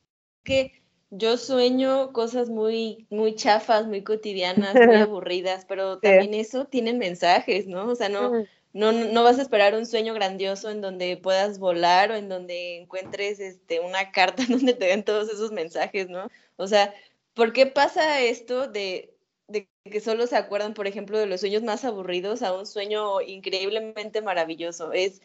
[0.48, 0.72] que
[1.10, 7.66] yo sueño cosas muy, muy chafas, muy cotidianas, muy aburridas, pero también eso tienen mensajes,
[7.66, 7.86] ¿no?
[7.86, 8.32] O sea, no,
[8.72, 12.78] no, no vas a esperar un sueño grandioso en donde puedas volar o en donde
[12.78, 16.28] encuentres este, una carta donde te den todos esos mensajes, ¿no?
[16.56, 16.94] O sea,
[17.34, 19.14] ¿por qué pasa esto de,
[19.48, 23.20] de que solo se acuerdan, por ejemplo, de los sueños más aburridos a un sueño
[23.20, 24.92] increíblemente maravilloso?
[24.92, 25.20] Es,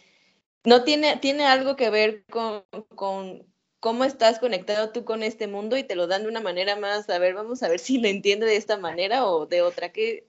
[0.66, 2.64] no tiene, tiene algo que ver con,
[2.96, 3.53] con
[3.84, 7.10] cómo estás conectado tú con este mundo y te lo dan de una manera más,
[7.10, 9.90] a ver, vamos a ver si lo entiende de esta manera o de otra.
[9.90, 10.26] que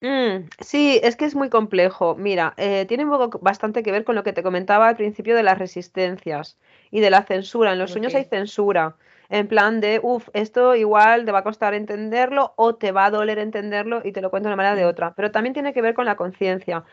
[0.00, 2.14] mm, sí, es que es muy complejo.
[2.14, 3.04] Mira, eh, tiene
[3.40, 6.56] bastante que ver con lo que te comentaba al principio de las resistencias
[6.92, 7.72] y de la censura.
[7.72, 8.96] En los sueños hay censura.
[9.28, 13.10] En plan de, uff, esto igual te va a costar entenderlo o te va a
[13.10, 14.88] doler entenderlo y te lo cuento de una manera de mm.
[14.88, 15.14] otra.
[15.16, 16.84] Pero también tiene que ver con la conciencia.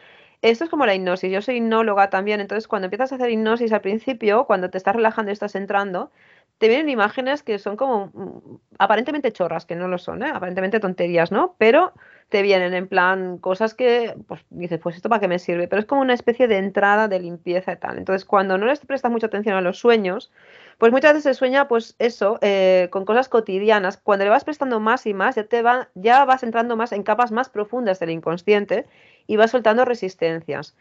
[0.42, 1.32] Esto es como la hipnosis.
[1.32, 4.96] Yo soy hipnóloga también, entonces cuando empiezas a hacer hipnosis al principio, cuando te estás
[4.96, 6.12] relajando y estás entrando,
[6.58, 10.32] te vienen imágenes que son como mm, aparentemente chorras, que no lo son, ¿eh?
[10.34, 11.56] aparentemente tonterías, ¿no?
[11.60, 11.94] Pero
[12.30, 15.80] te vienen en plan cosas que, pues dices, pues esto para qué me sirve, pero
[15.82, 17.98] es como una especie de entrada de limpieza y tal.
[17.98, 20.32] Entonces, cuando no les prestas mucha atención a los sueños,
[20.82, 23.98] pues muchas veces se sueña, pues eso, eh, con cosas cotidianas.
[23.98, 27.04] Cuando le vas prestando más y más, ya, te va, ya vas entrando más en
[27.04, 28.88] capas más profundas del inconsciente
[29.28, 30.76] y vas soltando resistencias.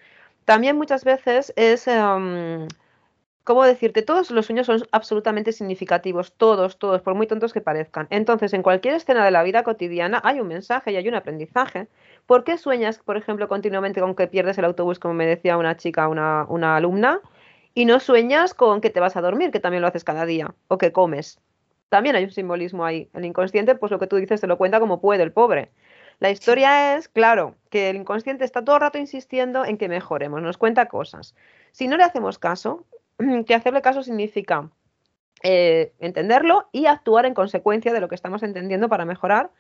[0.47, 1.87] También muchas veces es...
[1.87, 2.67] Em,
[3.45, 4.01] ¿cómo decirte?
[4.01, 8.07] Todos los sueños son absolutamente significativos, todos, todos, por muy tontos que parezcan.
[8.09, 11.89] Entonces, en cualquier escena de la vida cotidiana hay un mensaje y hay un aprendizaje.
[12.25, 15.77] ¿Por qué sueñas, por ejemplo, continuamente con que pierdes el autobús, como me decía una
[15.77, 17.21] chica, una, una alumna,
[17.75, 20.55] y no sueñas con que te vas a dormir, que también lo haces cada día,
[20.69, 21.41] o que comes?
[21.89, 23.09] También hay un simbolismo ahí.
[23.15, 25.71] El inconsciente, pues lo que tú dices, te lo cuenta como puede el pobre.
[26.21, 30.43] La historia es, claro, que el inconsciente está todo el rato insistiendo en que mejoremos,
[30.43, 31.35] nos cuenta cosas.
[31.73, 32.85] Si no le hacemos caso,
[33.47, 34.71] que hacerle caso significa
[35.43, 39.51] eh, entenderlo y actuar en consecuencia de lo que estamos entendiendo para mejorar.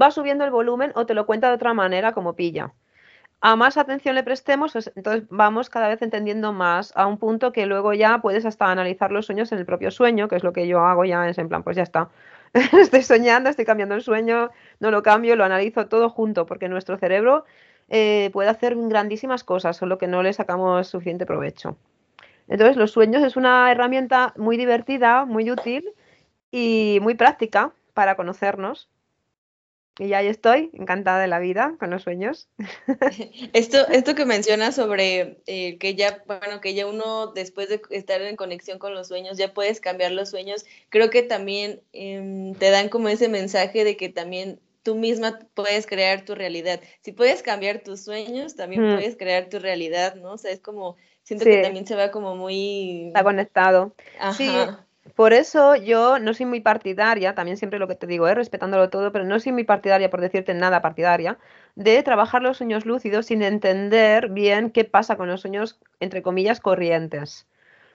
[0.00, 2.72] Va subiendo el volumen o te lo cuenta de otra manera como pilla.
[3.40, 7.66] A más atención le prestemos, entonces vamos cada vez entendiendo más a un punto que
[7.66, 10.66] luego ya puedes hasta analizar los sueños en el propio sueño, que es lo que
[10.66, 12.10] yo hago ya, es en plan, pues ya está.
[12.54, 16.98] estoy soñando, estoy cambiando el sueño, no lo cambio, lo analizo todo junto, porque nuestro
[16.98, 17.44] cerebro
[17.88, 21.76] eh, puede hacer grandísimas cosas, solo que no le sacamos suficiente provecho.
[22.48, 25.84] Entonces, los sueños es una herramienta muy divertida, muy útil
[26.50, 28.88] y muy práctica para conocernos.
[29.98, 32.48] Y ahí estoy, encantada de la vida con los sueños.
[33.52, 38.20] Esto, esto que mencionas sobre eh, que ya, bueno, que ya uno después de estar
[38.22, 42.70] en conexión con los sueños, ya puedes cambiar los sueños, creo que también em, te
[42.70, 46.80] dan como ese mensaje de que también tú misma puedes crear tu realidad.
[47.02, 48.96] Si puedes cambiar tus sueños, también mm.
[48.96, 50.32] puedes crear tu realidad, ¿no?
[50.32, 50.96] O sea, es como
[51.28, 53.08] Siento que también se va como muy...
[53.08, 53.94] Está conectado.
[54.34, 54.50] Sí,
[55.14, 58.34] por eso yo no soy muy partidaria, también siempre lo que te digo, ¿eh?
[58.34, 61.38] respetándolo todo, pero no soy muy partidaria, por decirte nada partidaria,
[61.74, 66.60] de trabajar los sueños lúcidos sin entender bien qué pasa con los sueños, entre comillas,
[66.60, 67.46] corrientes.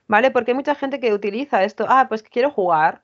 [0.06, 0.30] ¿Vale?
[0.30, 3.02] Porque hay mucha gente que utiliza esto, ah, pues quiero jugar.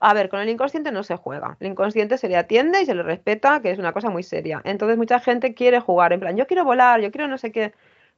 [0.00, 1.56] A ver, con el inconsciente no se juega.
[1.60, 4.60] El inconsciente se le atiende y se le respeta, que es una cosa muy seria.
[4.64, 7.72] Entonces mucha gente quiere jugar, en plan, yo quiero volar, yo quiero no sé qué.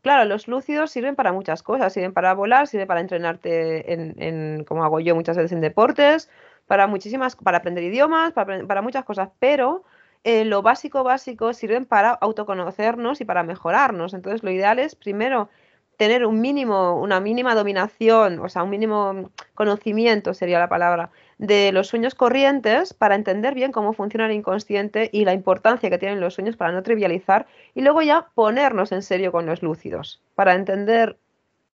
[0.06, 4.84] Claro, los lúcidos sirven para muchas cosas, sirven para volar, sirven para entrenarte en, como
[4.84, 6.30] hago yo muchas veces en deportes,
[6.68, 9.82] para muchísimas, para aprender idiomas, para, muchas cosas, pero
[10.22, 14.14] eh, lo básico, básico, sirven para autoconocernos y para mejorarnos.
[14.14, 15.48] Entonces, lo ideal es primero
[15.96, 21.70] tener un mínimo, una mínima dominación, o sea, un mínimo conocimiento sería la palabra, de
[21.72, 26.20] los sueños corrientes para entender bien cómo funciona el inconsciente y la importancia que tienen
[26.20, 30.54] los sueños para no trivializar y luego ya ponernos en serio con los lúcidos para
[30.54, 31.18] entender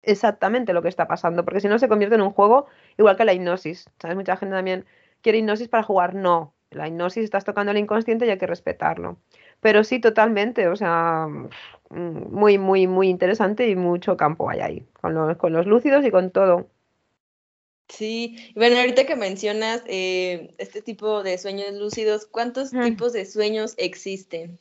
[0.03, 2.67] exactamente lo que está pasando, porque si no se convierte en un juego
[2.97, 3.89] igual que la hipnosis.
[3.99, 4.15] ¿Sabes?
[4.15, 4.85] Mucha gente también
[5.21, 6.53] quiere hipnosis para jugar, no.
[6.71, 9.17] La hipnosis estás tocando el inconsciente y hay que respetarlo.
[9.59, 11.27] Pero sí, totalmente, o sea,
[11.89, 16.11] muy, muy, muy interesante y mucho campo hay ahí, con los, con los lúcidos y
[16.11, 16.67] con todo.
[17.89, 23.75] Sí, bueno, ahorita que mencionas eh, este tipo de sueños lúcidos, ¿cuántos tipos de sueños
[23.77, 24.59] existen?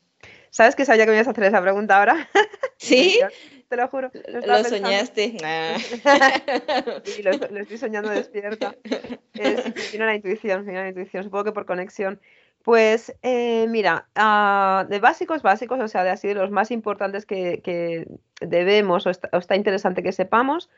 [0.51, 2.29] ¿Sabes que sabía que me ibas a hacer esa pregunta ahora?
[2.79, 3.19] Sí.
[3.69, 4.11] Te lo juro.
[4.29, 5.39] Lo, soñaste.
[7.05, 8.77] sí, lo, estoy soñando despierta.
[9.35, 12.21] Es, tiene la intuición, la intuición, supongo que por conexión.
[12.63, 17.27] Pues eh, mira, ah, de básicos, básicos, o sea, de así de los más importantes
[17.27, 18.07] que, que
[18.41, 20.71] debemos o está, o está interesante que sepamos,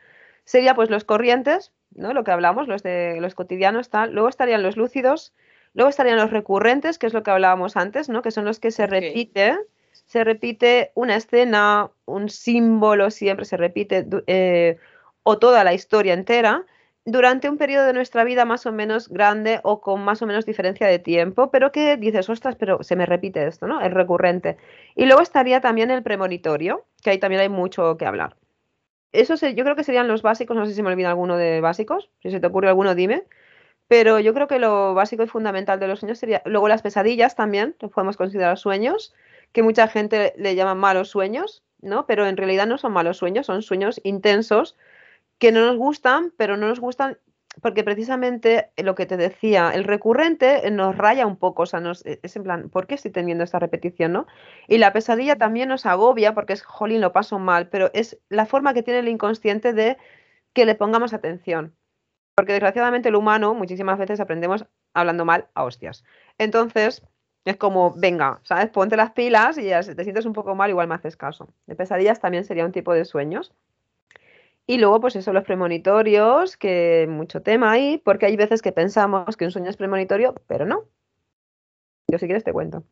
[0.43, 2.13] sería pues los corrientes, ¿no?
[2.13, 4.13] Lo que hablamos, los de los cotidianos, tal.
[4.13, 5.33] Luego estarían los lúcidos,
[5.73, 8.21] luego estarían los recurrentes, que es lo que hablábamos antes, ¿no?
[8.21, 9.57] Que son los que se repite,
[9.91, 14.77] se repite una escena, un símbolo, siempre se repite, eh,
[15.23, 16.65] o toda la historia entera,
[17.05, 20.45] durante un periodo de nuestra vida más o menos grande o con más o menos
[20.45, 23.81] diferencia de tiempo, pero que dices, ostras, pero se me repite esto, ¿no?
[23.81, 24.57] Es recurrente.
[24.95, 28.35] Y luego estaría también el premonitorio, que ahí también hay mucho que hablar.
[29.11, 32.09] Eso yo creo que serían los básicos, no sé si me olvida alguno de básicos,
[32.21, 33.25] si se te ocurre alguno dime,
[33.87, 37.35] pero yo creo que lo básico y fundamental de los sueños sería, luego las pesadillas
[37.35, 39.15] también, los podemos considerar sueños,
[39.51, 42.05] que mucha gente le llama malos sueños, ¿no?
[42.05, 44.77] Pero en realidad no son malos sueños, son sueños intensos
[45.39, 47.17] que no nos gustan, pero no nos gustan
[47.61, 52.05] porque precisamente lo que te decía, el recurrente nos raya un poco, o sea, nos,
[52.05, 54.27] e, es en plan, ¿por qué estoy teniendo esta repetición, no?
[54.67, 58.45] Y la pesadilla también nos agobia porque es, jolín, lo paso mal, pero es la
[58.45, 59.97] forma que tiene el inconsciente de
[60.53, 61.75] que le pongamos atención.
[62.35, 66.03] Porque desgraciadamente el humano muchísimas veces aprendemos hablando mal a hostias.
[66.37, 67.03] Entonces,
[67.45, 68.69] Es como, venga, ¿sabes?
[68.69, 71.53] Ponte las pilas y ya si te sientes un poco mal, igual me haces caso.
[71.67, 73.53] De pesadillas también sería un tipo de sueños.
[74.69, 79.35] Y luego, pues eso, los premonitorios, que mucho tema ahí, porque hay veces que pensamos
[79.35, 80.83] que un sueño es premonitorio, pero no.
[82.07, 82.83] Yo si quieres te cuento.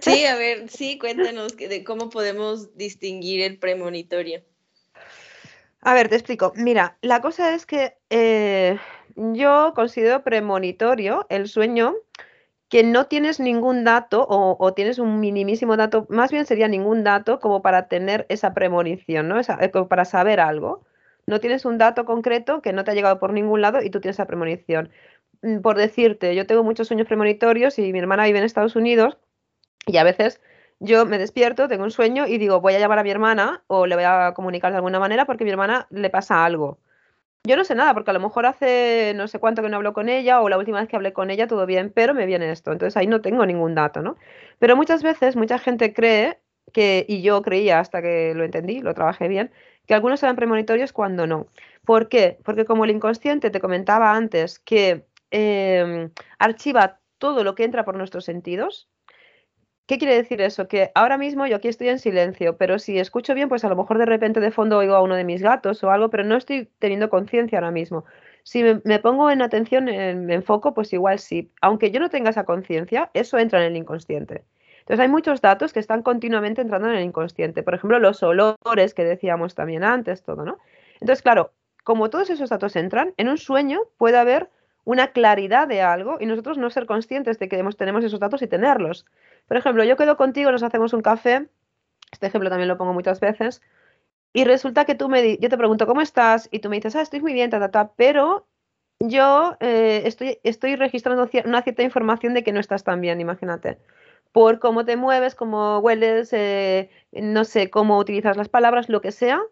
[0.00, 4.40] Sí, a ver, sí, cuéntanos de cómo podemos distinguir el premonitorio.
[5.82, 6.54] A ver, te explico.
[6.56, 8.78] Mira, la cosa es que eh,
[9.14, 11.94] yo considero premonitorio el sueño
[12.70, 17.38] que no tienes ningún dato o, tienes un minimísimo dato, más bien sería ningún dato
[17.38, 19.38] como para tener esa premonición, ¿no?
[19.38, 20.86] Esa, eh, para saber algo.
[21.26, 24.00] No tienes un dato concreto que no te ha llegado por ningún lado y tú
[24.00, 24.90] tienes esa premonición.
[25.42, 29.18] Mm, por decirte, yo tengo muchos sueños premonitorios y mi hermana vive en Estados Unidos
[29.86, 30.40] y a veces
[30.80, 33.86] yo me despierto, tengo un sueño y digo, voy a llamar a mi hermana o
[33.86, 36.78] le voy a comunicar de alguna manera porque mi hermana le pasa algo.
[37.44, 39.92] Yo no sé nada, porque a lo mejor hace no sé cuánto que no hablo
[39.92, 42.50] con ella o la última vez que hablé con ella todo bien, pero me viene
[42.52, 42.70] esto.
[42.72, 44.16] Entonces ahí no tengo ningún dato, ¿no?
[44.60, 46.38] Pero muchas veces mucha gente cree
[46.72, 49.50] que, y yo creía hasta que lo entendí, lo trabajé bien,
[49.86, 51.46] que algunos eran premonitorios cuando no.
[51.84, 52.38] ¿Por qué?
[52.44, 57.96] Porque como el inconsciente te comentaba antes que em, archiva todo lo que entra por
[57.96, 58.88] nuestros sentidos,
[59.86, 60.68] ¿Qué quiere decir eso?
[60.68, 63.76] Que ahora mismo yo aquí estoy en silencio, pero si escucho bien, pues a lo
[63.76, 66.36] mejor de repente de fondo oigo a uno de mis gatos o algo, pero no
[66.36, 68.04] estoy teniendo conciencia ahora mismo.
[68.44, 71.52] Si me, pongo en atención, en, me enfoco, pues igual sí.
[71.60, 74.44] Aunque yo no tenga esa conciencia, eso entra en el inconsciente.
[74.82, 77.62] Entonces hay muchos datos que están continuamente entrando en el inconsciente.
[77.62, 80.58] Por ejemplo, los olores que decíamos también antes, todo, ¿no?
[80.94, 81.52] Entonces, claro,
[81.84, 84.50] como todos esos datos entran, en un sueño puede haber
[84.84, 88.46] una claridad de algo y nosotros no ser conscientes de que tenemos esos datos y
[88.46, 89.06] tenerlos.
[89.46, 91.48] Por ejemplo, yo quedo contigo, nos hacemos un café,
[92.10, 93.62] este ejemplo también lo pongo muchas veces,
[94.32, 96.48] y resulta que tú me, yo te pregunto, ¿cómo estás?
[96.50, 98.46] Y tú me dices, ah, estoy muy bien, ta, ta, ta, pero
[98.98, 103.78] yo eh, estoy, estoy registrando una cierta información de que no estás tan bien, imagínate.
[104.32, 109.12] Por cómo te mueves, cómo hueles, eh, no sé, cómo utilizas las palabras, lo que
[109.12, 109.42] sea,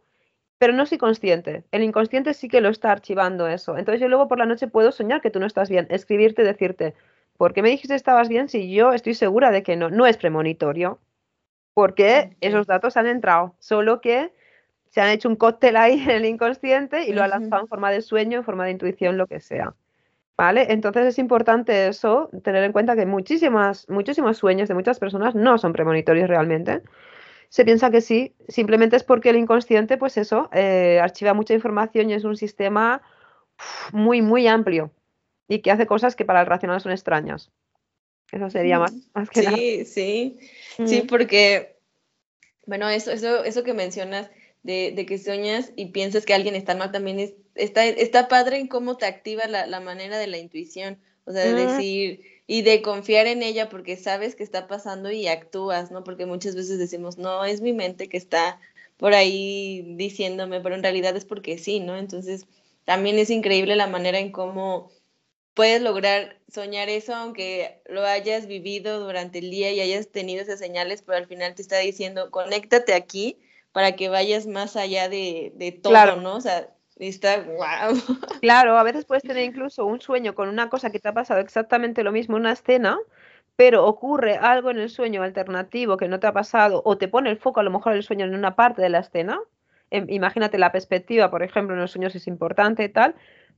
[0.59, 1.65] pero no soy consciente.
[1.71, 3.79] El inconsciente sí que lo está archivando eso.
[3.79, 6.95] Entonces yo luego por la noche puedo soñar que tú no estás bien, escribirte, decirte,
[7.37, 9.91] ¿por qué me dijiste que estabas bien si yo estoy segura de que no?
[9.91, 10.99] No es premonitorio,
[11.75, 14.33] porque esos datos han entrado, solo que
[14.91, 17.91] se han hecho un cóctel ahí en el inconsciente y lo han lanzado en forma
[17.91, 19.75] de sueño, en forma de intuición, lo que sea.
[20.41, 20.69] ¿Vale?
[20.71, 25.59] Entonces es importante eso, tener en cuenta que muchísimas, muchísimos sueños de muchas personas no
[25.59, 26.81] son premonitorios realmente.
[27.51, 32.09] Se piensa que sí, simplemente es porque el inconsciente, pues eso, eh, archiva mucha información
[32.09, 33.03] y es un sistema
[33.93, 34.91] muy, muy amplio
[35.47, 37.51] y que hace cosas que para el racional son extrañas.
[38.33, 40.39] Eso sería más, más que sí, Sí,
[40.87, 41.77] sí, porque,
[42.65, 44.31] bueno, eso, eso, eso que mencionas
[44.63, 48.59] de, de, que sueñas y piensas que alguien está mal también es, está, está padre
[48.59, 52.63] en cómo te activa la, la manera de la intuición, o sea, de decir y
[52.63, 56.03] de confiar en ella porque sabes que está pasando y actúas, ¿no?
[56.03, 58.59] Porque muchas veces decimos, no, es mi mente que está
[58.97, 61.97] por ahí diciéndome, pero en realidad es porque sí, ¿no?
[61.97, 62.47] Entonces,
[62.85, 64.91] también es increíble la manera en cómo
[65.55, 70.59] puedes lograr soñar eso aunque lo hayas vivido durante el día y hayas tenido esas
[70.59, 73.39] señales, pero al final te está diciendo, conéctate aquí
[73.73, 76.37] para que vayas más allá de, de todo, ¿no?
[76.37, 77.97] O sea, está wow.
[78.41, 81.41] Claro, a veces puedes tener incluso un sueño con una cosa que te ha pasado
[81.41, 82.99] exactamente lo mismo, una escena,
[83.57, 87.31] pero ocurre algo en el sueño alternativo que no te ha pasado o te pone
[87.31, 89.39] el foco a lo mejor el sueño en una parte de la escena.
[89.91, 93.15] Em, imagínate la perspectiva, por ejemplo, en los sueños es importante y tal,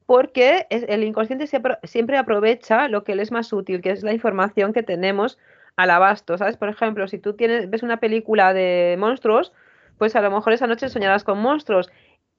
[0.07, 4.73] porque el inconsciente siempre, aprovecha lo que le es más útil, que es la información
[4.73, 5.39] que tenemos
[5.77, 6.57] al abasto, ¿sabes?
[6.57, 9.53] Por ejemplo, si tú tienes, ves una película de monstruos,
[9.99, 11.91] pues a lo mejor esa noche soñarás con monstruos.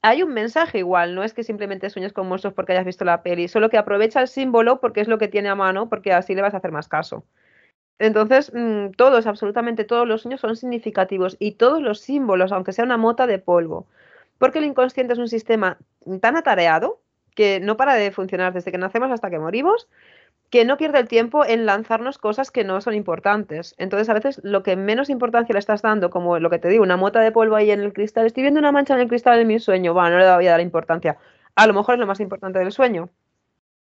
[0.01, 3.23] Hay un mensaje igual, no es que simplemente sueñes con monstruos porque hayas visto la
[3.23, 6.35] peli, solo que aprovecha el símbolo porque es lo que tiene a mano, porque así
[6.35, 7.25] le vas a hacer más caso.
[7.99, 12.85] Entonces, mm, todos, absolutamente todos los sueños son significativos y todos los símbolos, aunque sea
[12.85, 13.87] una mota de polvo,
[14.39, 15.77] porque el inconsciente es un sistema
[16.21, 16.99] tan atareado
[17.35, 19.87] que no para de funcionar desde que nacemos hasta que morimos,
[20.53, 23.73] que no pierde el tiempo en lanzarnos cosas que no son importantes.
[23.79, 26.83] Entonces, a veces lo que menos importancia le estás dando, como lo que te digo,
[26.83, 29.39] una mota de polvo ahí en el cristal, estoy viendo una mancha en el cristal
[29.39, 31.17] en mi sueño, bueno, no le voy a dar importancia.
[31.55, 33.09] A lo mejor es lo más importante del sueño,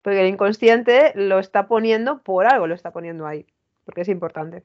[0.01, 3.45] porque el inconsciente lo está poniendo por algo, lo está poniendo ahí,
[3.83, 4.63] porque es importante.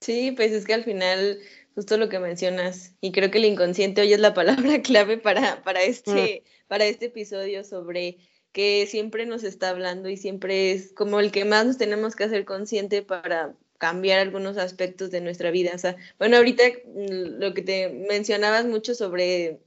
[0.00, 1.40] Sí, pues es que al final,
[1.74, 5.64] justo lo que mencionas, y creo que el inconsciente hoy es la palabra clave para,
[5.64, 6.44] para este...
[6.44, 8.18] Mm para este episodio sobre
[8.56, 12.24] que siempre nos está hablando y siempre es como el que más nos tenemos que
[12.24, 15.72] hacer consciente para cambiar algunos aspectos de nuestra vida.
[15.74, 19.60] O sea, bueno, ahorita mm, lo que te mencionabas mucho sobre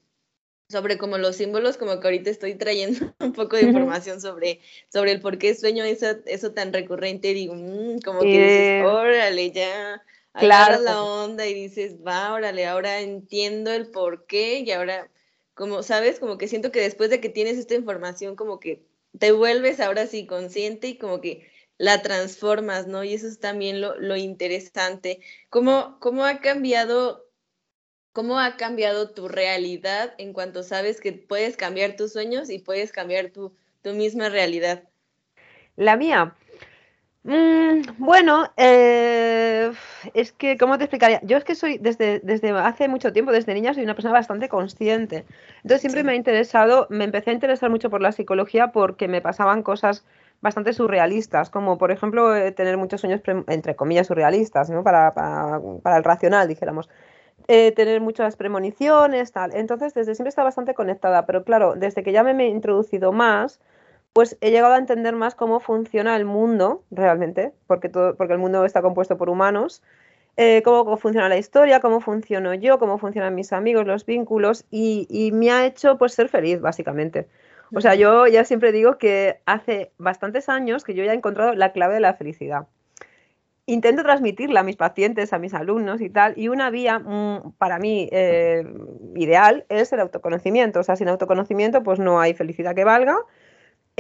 [0.72, 4.60] sobre como los símbolos, como que ahorita estoy trayendo un poco de información sobre,
[4.92, 9.52] sobre el por qué sueño eso, eso tan recurrente digo, mm, como que dices, órale,
[9.52, 10.82] ya claro.
[10.82, 15.12] la onda y dices, va, órale, ahora entiendo el por qué y ahora,
[15.60, 16.22] como, ¿sabes?
[16.22, 18.86] Como que siento que después de que tienes esta información, como que
[19.20, 23.04] te vuelves ahora sí consciente y como que la transformas, ¿no?
[23.04, 25.20] Y eso es también lo, lo interesante.
[25.50, 27.30] ¿Cómo, ¿Cómo ha cambiado
[28.14, 32.94] ¿Cómo ha cambiado tu realidad en cuanto sabes que puedes cambiar tus sueños y puedes
[32.94, 33.54] cambiar tu,
[33.84, 34.84] misma realidad?
[35.76, 36.36] La mía.
[37.24, 39.72] Mm, bueno, eh,
[40.14, 41.20] es que, ¿cómo te explicaría?
[41.24, 44.48] Yo es que soy, desde, desde hace mucho tiempo, desde niña, soy una persona bastante
[44.48, 45.26] consciente.
[45.58, 49.22] Entonces siempre me ha interesado, me empecé a interesar mucho por la psicología porque me
[49.22, 50.06] pasaban cosas
[50.42, 54.84] bastante surrealistas, como por ejemplo eh, tener muchos sueños, entre comillas, surrealistas, ¿no?
[54.84, 56.90] Para, para, para el racional, dijéramos.
[57.48, 59.56] Eh, tener muchas premoniciones, tal.
[59.56, 63.60] Entonces, desde siempre está bastante conectada, pero claro, desde que ya me, he introducido más,
[64.14, 68.40] pues he llegado a entender más cómo funciona el mundo realmente, porque, todo, porque el
[68.40, 69.82] mundo está compuesto por humanos,
[70.38, 75.08] eh, cómo, funciona la historia, cómo funciono yo, cómo funcionan mis amigos, los vínculos, y,
[75.10, 77.28] y, me ha hecho pues ser feliz, básicamente.
[77.74, 81.54] O sea, yo ya siempre digo que hace bastantes años que yo ya he encontrado
[81.54, 82.68] la clave de la felicidad
[83.70, 87.78] intento transmitirla a mis pacientes, a mis alumnos y tal, y una vía mm, para
[87.78, 88.66] mí eh,
[89.16, 90.80] ideal es el autoconocimiento.
[90.80, 93.18] O sea, sin autoconocimiento pues no hay felicidad que valga.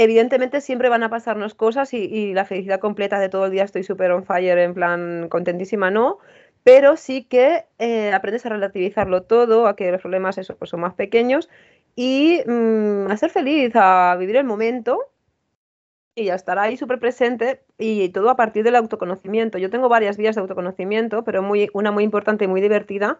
[0.01, 3.83] Evidentemente siempre van a pasarnos cosas y, la felicidad completa de todo el día estoy
[3.83, 6.19] súper on fire, en plan contentísima, no,
[6.63, 10.79] pero sí que eh, aprendes a relativizarlo todo, a que los problemas eso, pues, son
[10.79, 11.49] más pequeños
[11.97, 15.01] y mm, a ser feliz, a vivir el momento
[16.15, 19.57] y ya estará ahí súper presente y todo a partir del autoconocimiento.
[19.57, 23.19] Yo tengo varias vías de autoconocimiento, pero muy, una muy importante y muy divertida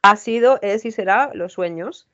[0.00, 2.08] ha sido, es y será los sueños.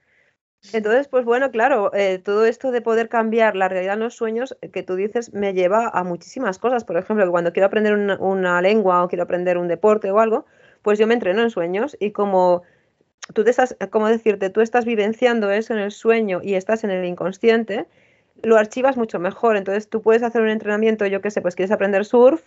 [0.72, 4.56] Entonces, pues bueno, claro, eh, todo esto de poder cambiar la realidad en los sueños
[4.60, 6.84] eh, que tú dices me lleva a muchísimas cosas.
[6.84, 10.44] Por ejemplo, cuando quiero aprender una, lengua o quiero aprender un deporte o algo,
[10.82, 12.62] pues yo me entreno en sueños y como
[13.34, 16.90] tú te estás, como decirte, tú estás vivenciando eso en el sueño y estás en
[16.90, 17.86] el inconsciente,
[18.42, 19.56] lo archivas mucho mejor.
[19.56, 22.42] Entonces tú puedes hacer un entrenamiento, yo qué sé, pues quieres aprender surf,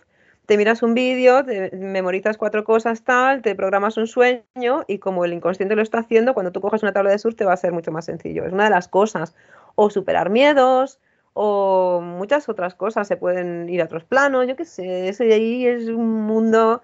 [0.46, 5.24] te miras un vídeo, te memorizas cuatro cosas tal, te programas un sueño y como
[5.24, 7.56] el inconsciente lo está haciendo, cuando tú coges una tabla de surf te va a
[7.56, 8.44] ser mucho más sencillo.
[8.44, 9.34] Es una de las cosas.
[9.74, 11.00] O superar miedos,
[11.32, 15.34] o muchas otras cosas, se pueden ir a otros planos, yo qué sé, ese de
[15.34, 16.82] ahí es un mundo.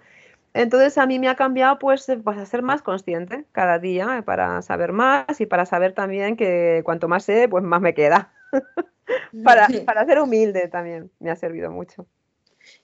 [0.54, 4.61] Entonces a mí me ha cambiado pues, pues a ser más consciente cada día para
[4.62, 8.32] saber más y para saber también que cuanto más sé, pues más me queda.
[9.44, 12.06] para, para ser humilde también me ha servido mucho.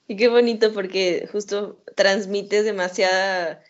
[0.07, 3.63] Y qué bonito porque justo transmites demasiada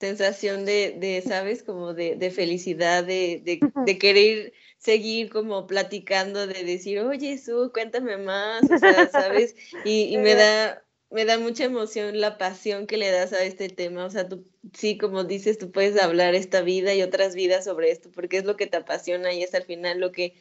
[0.00, 1.62] sensación de, de ¿sabes?
[1.62, 3.40] Como de, de felicidad, de,
[3.86, 9.54] de, querer seguir como platicando, de decir, oye, Su, cuéntame más, o sea, ¿sabes?
[9.84, 10.82] Y, y, me da
[11.12, 14.46] me da mucha emoción la pasión que le das a este tema, o sea, tú
[14.72, 18.44] sí, como dices, tú puedes hablar esta vida y otras vidas sobre esto, porque es
[18.44, 20.34] lo que te apasiona y es al final lo que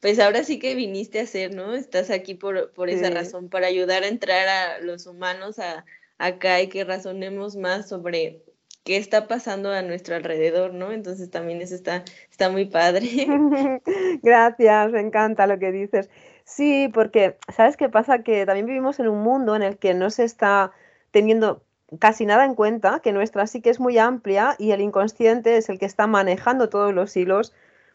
[0.00, 1.74] pues ahora sí que viniste a hacer, ¿no?
[1.74, 5.84] Estás aquí por, por esa razón, para ayudar a entrar a los humanos a,
[6.18, 8.42] acá y que razonemos más sobre
[8.84, 10.92] qué está pasando a nuestro alrededor, ¿no?
[10.92, 13.06] Entonces también eso está, está muy padre.
[14.22, 16.08] Gracias, me encanta lo que dices.
[16.44, 18.22] Sí, porque, ¿sabes qué pasa?
[18.22, 20.72] Que también vivimos en un mundo en el que no se está
[21.10, 21.62] teniendo
[22.00, 25.78] casi nada en cuenta, que nuestra psique es muy amplia y el inconsciente es el
[25.78, 27.54] que está manejando todos los hilos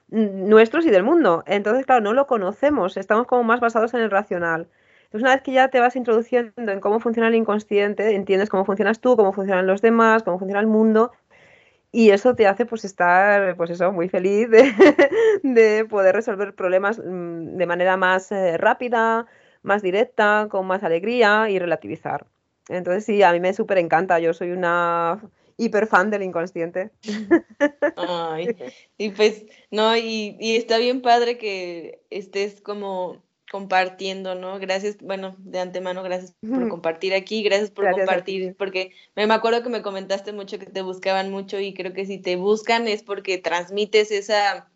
[0.10, 1.44] nuestros y del mundo.
[1.48, 4.68] Entonces, claro, no lo conocemos, estamos como más basados en el racional.
[5.06, 8.66] Entonces, una vez que ya te vas introduciendo en cómo funciona el inconsciente, entiendes cómo
[8.66, 11.12] funcionas tú, cómo funcionan los demás, cómo funciona el mundo,
[11.96, 17.56] y eso te hace pues estar, pues eso, muy feliz de, poder resolver problemas mm,
[17.56, 19.28] de manera más eh, rápida,
[19.62, 22.26] más directa, con más alegría y relativizar.
[22.68, 25.22] Entonces sí, a mí me súper encanta, yo soy una
[25.58, 26.92] hiper fan del inconsciente.
[27.96, 28.56] Ay,
[28.98, 33.24] y pues, no, y, y, está bien padre que estés como
[33.54, 34.58] compartiendo, ¿no?
[34.58, 39.62] Gracias, bueno, de antemano, gracias por compartir aquí, gracias por compartir, porque me, me acuerdo
[39.62, 43.04] que me comentaste mucho que te buscaban mucho y creo que si te buscan es
[43.04, 44.72] porque transmites esa,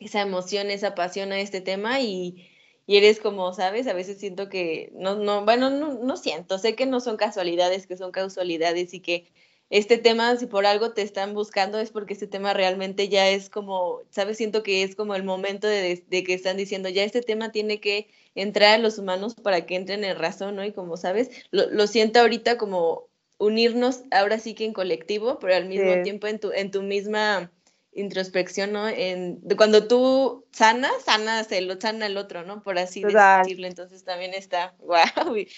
[0.00, 2.50] esa emoción, esa pasión a este tema y,
[2.86, 3.86] y eres como, ¿sabes?
[3.86, 7.86] A veces siento que, no, no, bueno, no, no siento, sé que no son casualidades,
[7.86, 9.32] que son causalidades y que
[9.74, 13.50] este tema, si por algo te están buscando, es porque este tema realmente ya es
[13.50, 14.36] como, ¿sabes?
[14.36, 18.06] Siento que es como el momento de, que están diciendo, ya este tema tiene que
[18.36, 20.64] entrar a los humanos para que entren en razón, ¿no?
[20.64, 25.66] Y como sabes, lo, siento ahorita como unirnos ahora sí que en colectivo, pero al
[25.66, 27.50] mismo tiempo en tu, en tu misma
[27.94, 28.88] introspección, ¿no?
[28.88, 32.62] En, cuando tú sanas, sanas el, sana el otro, ¿no?
[32.62, 33.66] Por así decirlo.
[33.66, 35.48] Entonces también está, wow, muy,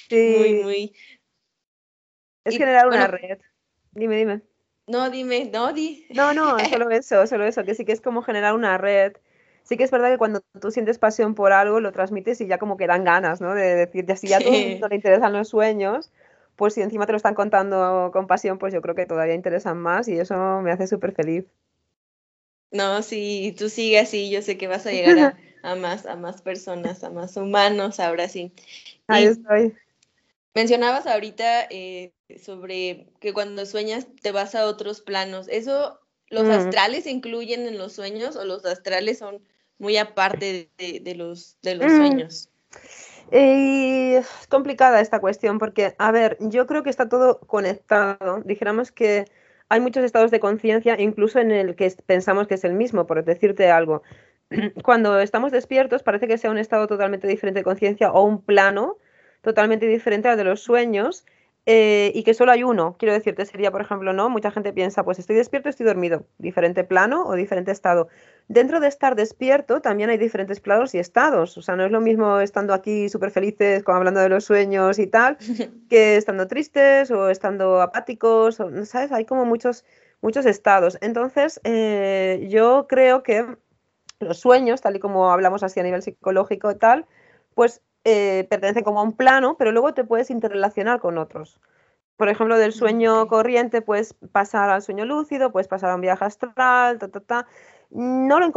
[0.62, 0.94] muy.
[2.44, 3.40] Es generar una red.
[3.96, 4.42] Dime, dime.
[4.86, 6.06] No, dime, no, di.
[6.10, 9.14] No, no, solo eso, solo eso, que sí que es como generar una red.
[9.64, 12.58] Sí que es verdad que cuando tú sientes pasión por algo, lo transmites y ya
[12.58, 13.54] como que dan ganas, ¿no?
[13.54, 16.12] De decir, ya si ya a todo el mundo le interesan los sueños,
[16.54, 19.78] pues si encima te lo están contando con pasión, pues yo creo que todavía interesan
[19.78, 21.46] más y eso me hace súper feliz.
[22.70, 26.42] No, sí, tú sigue así, yo sé que vas a llegar a, más, a más
[26.42, 28.52] personas, a más humanos, ahora sí.
[29.08, 29.74] Ahí estoy.
[30.54, 32.12] Mencionabas ahorita eh,
[32.42, 35.48] sobre que cuando sueñas te vas a otros planos.
[35.48, 36.50] ¿Eso los mm.
[36.50, 39.42] astrales se incluyen en los sueños o los astrales son
[39.78, 41.96] muy aparte de, los, de los mm.
[41.96, 42.50] sueños?
[43.32, 48.40] es complicada esta cuestión porque, a ver, yo creo que está todo conectado.
[48.44, 49.24] Dijéramos que
[49.68, 53.24] hay muchos estados de conciencia, incluso en el que pensamos que es el mismo, por
[53.24, 54.02] decirte algo.
[54.84, 58.98] Cuando estamos despiertos parece que sea un estado totalmente diferente de conciencia o un plano
[59.42, 61.24] totalmente diferente al de los sueños
[61.68, 62.94] eh, y que solo hay uno.
[62.96, 64.30] Quiero decirte, sería, por ejemplo, ¿no?
[64.30, 68.06] Mucha gente piensa, pues estoy despierto, estoy dormido, diferente plano o diferente estado.
[68.46, 71.58] Dentro de estar despierto también hay diferentes planos y estados.
[71.58, 75.00] O sea, no es lo mismo estando aquí súper felices, como hablando de los sueños
[75.00, 75.38] y tal,
[75.90, 79.10] que estando tristes o estando apáticos, o, ¿sabes?
[79.10, 79.84] Hay como muchos,
[80.20, 80.98] muchos estados.
[81.00, 83.44] Entonces, eh, yo creo que
[84.20, 87.06] los sueños, tal y como hablamos así a nivel psicológico y tal,
[87.54, 91.60] pues eh, pertenecen como a un plano, pero luego te puedes interrelacionar con otros.
[92.16, 96.24] Por ejemplo, del sueño corriente puedes pasar al sueño lúcido, puedes pasar a un viaje
[96.24, 97.46] astral, ta, ta, ta.
[97.90, 98.52] No lo,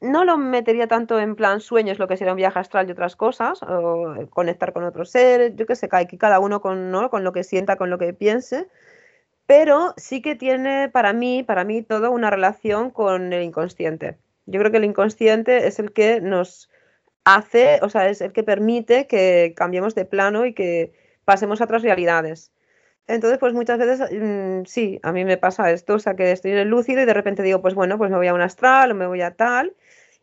[0.00, 3.16] no lo metería tanto en plan sueños, lo que sería un viaje astral y otras
[3.16, 7.10] cosas, o conectar con otros seres, yo qué sé, que cada uno con, ¿no?
[7.10, 8.68] con lo que sienta, con lo que piense,
[9.46, 14.16] pero sí que tiene para mí, para mí todo una relación con el inconsciente.
[14.46, 16.70] Yo creo que el inconsciente es el que nos,
[17.24, 20.92] hace, o sea, es el que permite que cambiemos de plano y que
[21.24, 22.52] pasemos a otras realidades.
[23.06, 26.52] Entonces, pues muchas veces, mm, sí, a mí me pasa esto, o sea, que estoy
[26.52, 28.92] en el lúcido y de repente digo, pues bueno, pues me voy a un astral
[28.92, 29.74] o me voy a tal.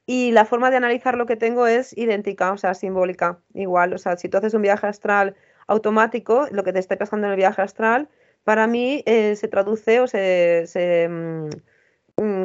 [0.06, 3.94] Y la forma de analizar lo que tengo es idéntica, o sea, simbólica, igual.
[3.94, 5.36] O sea, si tú haces un viaje astral
[5.68, 8.10] automático, lo que te esté pasando en el viaje astral,
[8.44, 11.50] para mí eh, se traduce o se, Mm,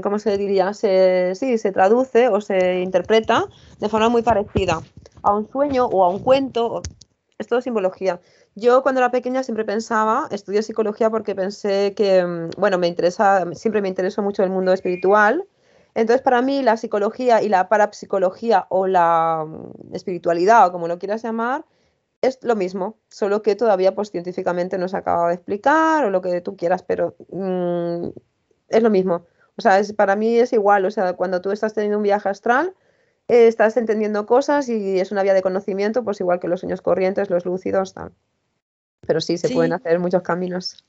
[0.02, 0.72] ¿cómo se diría?
[0.74, 3.44] Se, sí, se traduce o se interpreta
[3.80, 4.80] de forma muy parecida
[5.22, 6.82] a un sueño o a un cuento.
[7.38, 8.20] Es todo simbología.
[8.54, 13.44] Yo cuando era pequeña siempre pensaba, estudié psicología porque pensé que, mm, bueno, me interesa,
[13.54, 15.46] siempre me interesó mucho el mundo espiritual.
[15.94, 20.98] Entonces, para mí, la psicología y la parapsicología o la mm, espiritualidad, o como lo
[20.98, 21.64] quieras llamar,
[22.22, 26.20] es lo mismo, solo que todavía pues científicamente no se acaba de explicar o lo
[26.22, 27.14] que tú quieras, pero
[28.68, 29.26] es lo mismo.
[29.58, 32.28] O sea, es, para mí es igual, o sea, cuando tú estás teniendo un viaje
[32.28, 32.74] astral,
[33.28, 36.82] eh, estás entendiendo cosas y es una vía de conocimiento, pues igual que los sueños
[36.82, 38.12] corrientes, los lúcidos, tal.
[39.06, 40.84] Pero sí, se pueden hacer muchos caminos.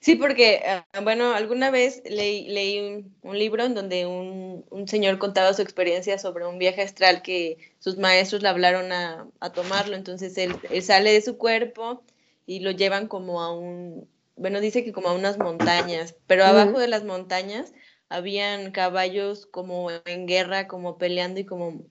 [0.00, 5.18] Sí, porque, ah, bueno, alguna vez leí, leí un, libro en donde un, un, señor
[5.18, 9.96] contaba su experiencia sobre un viaje astral que sus maestros le hablaron a, a tomarlo,
[9.96, 12.04] entonces él, él, sale de su cuerpo
[12.46, 16.78] y lo llevan como a un, bueno, dice que como a unas montañas, pero abajo
[16.78, 17.72] de las montañas
[18.08, 21.84] habían caballos como en guerra, como peleando y como,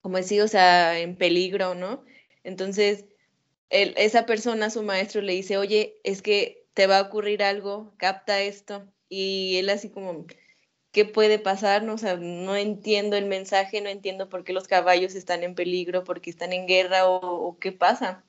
[0.00, 2.04] como decir, o sea, en peligro, ¿no?
[2.44, 3.06] Entonces,
[3.70, 8.40] esa persona, su maestro, le dice, oye, es que te va a ocurrir algo, capta
[8.42, 8.86] esto.
[9.08, 10.26] Y él así como,
[10.92, 11.82] ¿qué puede pasar?
[11.82, 15.54] No, o sea, no entiendo el mensaje, no entiendo por qué los caballos están en
[15.54, 18.24] peligro, por qué están en guerra o qué pasa.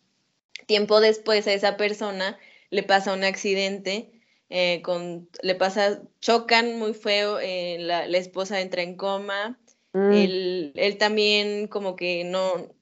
[0.66, 2.40] Tiempo después a esa persona
[2.70, 4.15] le pasa un accidente
[4.58, 9.60] eh, con, le pasa, chocan muy feo, eh, la, esposa entra en coma,
[9.92, 10.12] mm.
[10.14, 12.74] él, también como que no,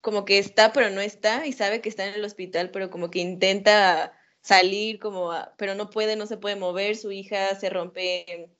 [0.00, 3.10] como que está pero no está y sabe que está en el hospital, pero como
[3.10, 8.52] que intenta salir, como, pero no puede, no se puede mover, su hija se rompe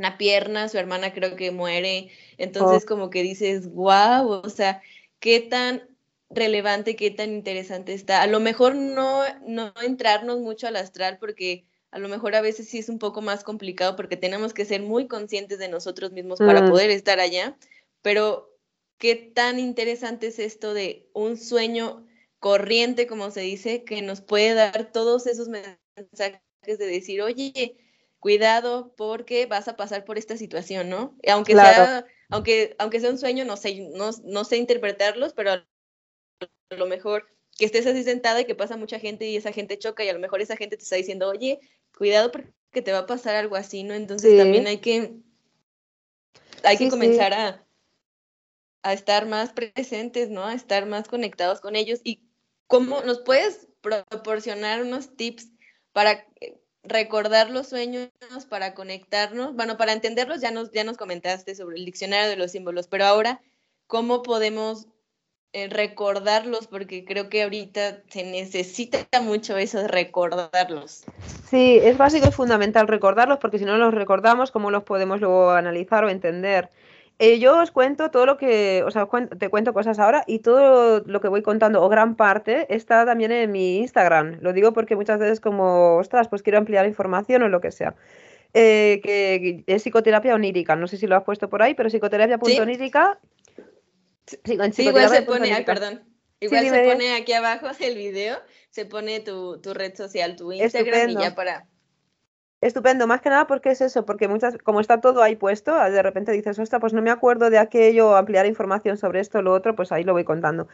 [0.00, 2.88] una pierna, su hermana creo que muere, entonces oh.
[2.88, 4.82] como que dices, wow, o sea,
[5.20, 5.88] qué tan
[6.28, 8.20] relevante, qué tan interesante está.
[8.22, 12.68] A lo mejor no, no entrarnos mucho al astral porque a lo mejor a veces
[12.68, 16.40] sí es un poco más complicado porque tenemos que ser muy conscientes de nosotros mismos
[16.40, 16.68] para mm.
[16.68, 17.56] poder estar allá,
[18.02, 18.52] pero
[18.98, 22.04] qué tan interesante es esto de un sueño
[22.40, 27.76] corriente, como se dice, que nos puede dar todos esos mensajes de decir, oye,
[28.18, 31.16] cuidado porque vas a pasar por esta situación, ¿no?
[31.28, 35.64] Aunque sea, aunque, aunque sea un sueño, no sé, no, no sé interpretarlos, pero a
[36.70, 40.04] lo mejor que estés así sentada y que pasa mucha gente y esa gente choca
[40.04, 41.60] y a lo mejor esa gente te está diciendo, oye,
[41.96, 43.94] cuidado porque que te va a pasar algo así, ¿no?
[43.94, 45.14] Entonces también hay que,
[46.62, 47.66] hay que comenzar a,
[48.82, 50.44] a estar más presentes, ¿no?
[50.44, 52.00] A estar más conectados con ellos.
[52.04, 52.28] ¿Y
[52.66, 55.48] cómo nos puedes proporcionar unos tips
[55.92, 56.26] para
[56.82, 58.10] recordar los sueños,
[58.50, 59.54] para conectarnos?
[59.54, 63.06] Bueno, para entenderlos ya nos, ya nos comentaste sobre el diccionario de los símbolos, pero
[63.06, 63.40] ahora,
[63.86, 64.93] ¿cómo podemos eh,
[65.70, 66.66] recordarlos?
[66.66, 71.04] Porque creo que ahorita se necesita mucho eso de recordarlos.
[71.48, 75.50] Sí, es básico y fundamental recordarlos porque si no los recordamos, ¿cómo los podemos luego
[75.50, 76.70] analizar o entender?
[77.20, 79.06] Eh, yo os cuento todo lo que, o sea,
[79.38, 83.30] te cuento cosas ahora y todo lo que voy contando, o gran parte, está también
[83.30, 84.38] en mi Instagram.
[84.40, 87.94] Lo digo porque muchas veces como, ostras, pues quiero ampliar información o lo que sea.
[88.52, 93.18] Eh, que es psicoterapia onírica, no sé si lo has puesto por ahí, pero psicoterapia.onírica.
[93.20, 93.28] Sí,
[94.26, 96.02] sí, igual se pone, ay, perdón.
[96.40, 98.38] Igual se pone aquí abajo del video,
[98.70, 101.66] se pone tu, tu red social, tu Instagram y ya para
[102.60, 106.02] Estupendo, más que nada porque es eso, porque muchas, como está todo ahí puesto, de
[106.02, 109.52] repente dices, ostras, pues no me acuerdo de aquello, ampliar información sobre esto o lo
[109.52, 110.66] otro, pues ahí lo voy contando.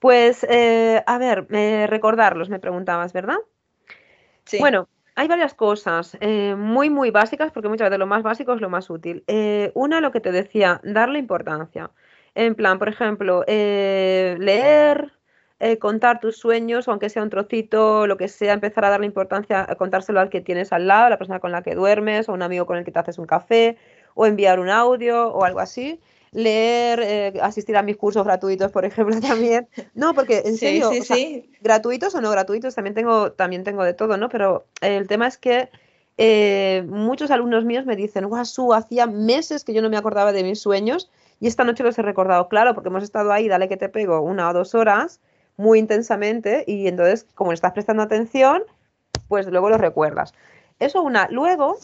[0.00, 1.46] Pues, eh, a ver,
[1.88, 3.38] recordarlos, me preguntabas, ¿verdad?
[4.44, 4.58] Sí.
[4.58, 8.60] Bueno, hay varias cosas eh, muy, muy básicas, porque muchas veces lo más básico es
[8.60, 9.24] lo más útil.
[9.26, 11.90] Eh, una, lo que te decía, darle importancia.
[12.34, 15.12] En plan, por ejemplo, leer,
[15.62, 19.66] eh, contar tus sueños, aunque sea un trocito, lo que sea, empezar a darle importancia,
[19.68, 22.32] a contárselo al que tienes al lado, a la persona con la que duermes, o
[22.32, 23.76] un amigo con el que te haces un café,
[24.14, 26.00] o enviar un audio o algo así.
[26.32, 29.68] Leer, eh, asistir a mis cursos gratuitos, por ejemplo, también.
[29.92, 30.90] No, porque en serio,
[31.60, 34.30] gratuitos o no gratuitos, también tengo, también tengo de todo, ¿no?
[34.30, 35.68] Pero el tema es que
[36.16, 40.42] eh, muchos alumnos míos me dicen, guau, hacía meses que yo no me acordaba de
[40.42, 41.10] mis sueños
[41.40, 44.20] y esta noche los he recordado, claro, porque hemos estado ahí, dale que te pego,
[44.20, 45.20] una o dos horas
[45.56, 48.62] muy intensamente y entonces, como le estás prestando atención,
[49.26, 50.32] pues luego lo recuerdas.
[50.78, 51.28] Eso una.
[51.30, 51.78] Luego,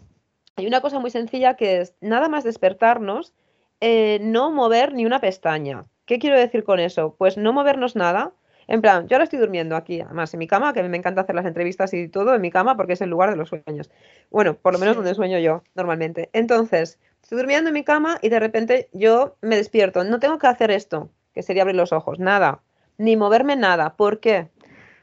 [0.56, 3.34] hay una cosa muy sencilla que es nada más despertarnos,
[3.80, 5.84] eh, no mover ni una pestaña.
[6.06, 7.14] ¿Qué quiero decir con eso?
[7.18, 8.32] Pues no movernos nada.
[8.68, 10.96] En plan, yo ahora estoy durmiendo aquí, además en mi cama, que a mí me
[10.96, 13.48] encanta hacer las entrevistas y todo en mi cama porque es el lugar de los
[13.48, 13.90] sueños.
[14.30, 16.30] Bueno, por lo menos donde sueño yo normalmente.
[16.32, 20.04] Entonces, estoy durmiendo en mi cama y de repente yo me despierto.
[20.04, 22.62] No tengo que hacer esto, que sería abrir los ojos, nada
[22.98, 23.96] ni moverme nada.
[23.96, 24.48] ¿Por qué?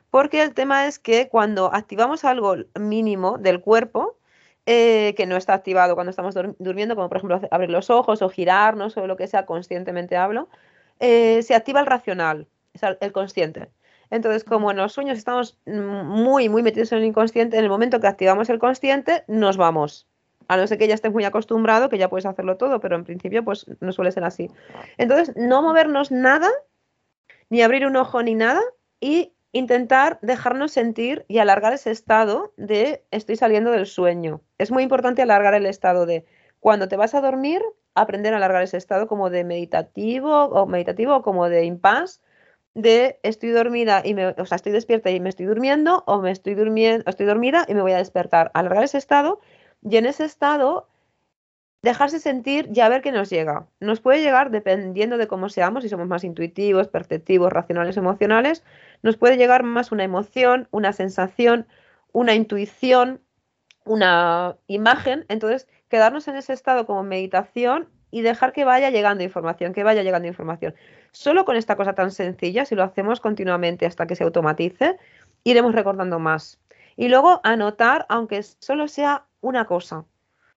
[0.09, 4.17] Porque el tema es que cuando activamos algo mínimo del cuerpo,
[4.65, 8.29] eh, que no está activado cuando estamos durmiendo, como por ejemplo abrir los ojos o
[8.29, 10.49] girarnos o lo que sea, conscientemente hablo,
[10.99, 12.47] eh, se activa el racional,
[13.01, 13.69] el consciente.
[14.09, 17.99] Entonces, como en los sueños estamos muy, muy metidos en el inconsciente, en el momento
[17.99, 20.07] que activamos el consciente, nos vamos.
[20.47, 23.03] A no ser que ya estés muy acostumbrado, que ya puedes hacerlo todo, pero en
[23.03, 24.49] principio, pues no suele ser así.
[24.97, 26.49] Entonces, no movernos nada
[27.49, 28.61] ni abrir un ojo ni nada
[28.99, 34.41] y intentar dejarnos sentir y alargar ese estado de estoy saliendo del sueño.
[34.57, 36.25] Es muy importante alargar el estado de
[36.59, 37.61] cuando te vas a dormir,
[37.93, 42.19] aprender a alargar ese estado como de meditativo o meditativo como de impasse
[42.73, 46.31] de estoy dormida y me, o sea, estoy despierta y me estoy durmiendo o me
[46.31, 48.49] estoy durmiendo, estoy dormida y me voy a despertar.
[48.53, 49.41] Alargar ese estado
[49.83, 50.87] y en ese estado
[51.83, 53.67] dejarse sentir y a ver qué nos llega.
[53.81, 58.63] Nos puede llegar dependiendo de cómo seamos, si somos más intuitivos, perceptivos, racionales, emocionales,
[59.01, 61.67] nos puede llegar más una emoción, una sensación,
[62.13, 63.21] una intuición,
[63.83, 65.25] una imagen.
[65.27, 70.03] Entonces, quedarnos en ese estado como meditación y dejar que vaya llegando información, que vaya
[70.03, 70.73] llegando información.
[71.11, 74.97] Solo con esta cosa tan sencilla, si lo hacemos continuamente hasta que se automatice,
[75.43, 76.59] iremos recordando más.
[76.95, 80.05] Y luego anotar, aunque solo sea una cosa,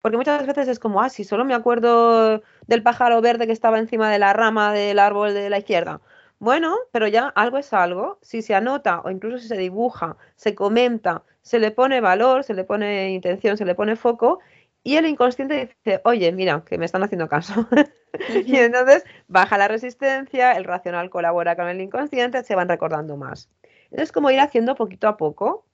[0.01, 3.78] porque muchas veces es como, ah, si solo me acuerdo del pájaro verde que estaba
[3.78, 6.01] encima de la rama del árbol de la izquierda.
[6.39, 8.18] Bueno, pero ya algo es algo.
[8.22, 12.55] Si se anota o incluso si se dibuja, se comenta, se le pone valor, se
[12.55, 14.39] le pone intención, se le pone foco,
[14.84, 17.66] y el inconsciente dice, oye, mira, que me están haciendo caso.
[18.47, 23.51] y entonces baja la resistencia, el racional colabora con el inconsciente, se van recordando más.
[23.91, 25.65] Es como ir haciendo poquito a poco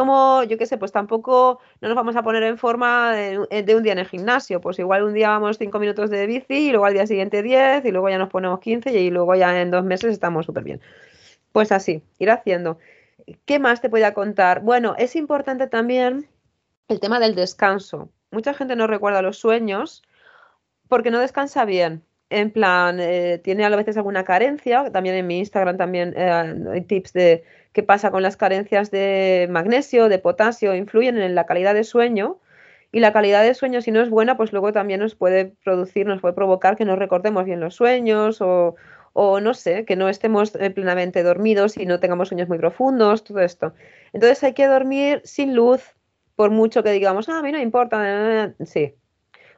[0.00, 3.82] como, yo qué sé, pues tampoco no nos vamos a poner en forma de, un
[3.82, 4.60] día en el gimnasio.
[4.60, 7.84] Pues igual un día vamos cinco minutos de bici y luego al día siguiente 10
[7.84, 10.80] y luego ya nos ponemos 15 y luego ya en dos meses estamos súper bien.
[11.52, 12.78] Pues así, ir haciendo.
[13.44, 14.62] ¿Qué más te voy a contar?
[14.62, 16.28] Bueno, es importante también
[16.88, 18.08] el tema del descanso.
[18.30, 20.02] Mucha gente no recuerda los sueños
[20.88, 22.02] porque no descansa bien.
[22.30, 24.90] En plan, eh, tiene a veces alguna carencia.
[24.92, 26.30] También en mi Instagram también eh,
[26.72, 31.44] hay tips de qué pasa con las carencias de magnesio, de potasio, influyen en la
[31.46, 32.38] calidad de sueño.
[32.92, 36.06] Y la calidad de sueño, si no es buena, pues luego también nos puede producir,
[36.06, 38.76] nos puede provocar que no recordemos bien los sueños o,
[39.12, 43.24] o no sé, que no estemos eh, plenamente dormidos y no tengamos sueños muy profundos,
[43.24, 43.74] todo esto.
[44.12, 45.82] Entonces hay que dormir sin luz,
[46.36, 48.94] por mucho que digamos, ah, a mí no importa, sí,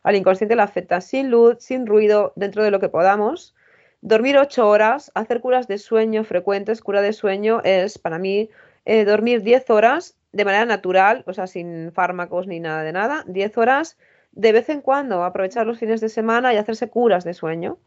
[0.02, 3.54] al inconsciente le afecta sin luz, sin ruido, dentro de lo que podamos.
[4.00, 8.50] Dormir ocho horas, hacer curas de sueño frecuentes, cura de sueño es para mí
[8.84, 13.22] eh, dormir 10 horas de manera natural, o sea, sin fármacos ni nada de nada,
[13.28, 13.96] 10 horas
[14.32, 17.78] de vez en cuando, aprovechar los fines de semana y hacerse curas de sueño.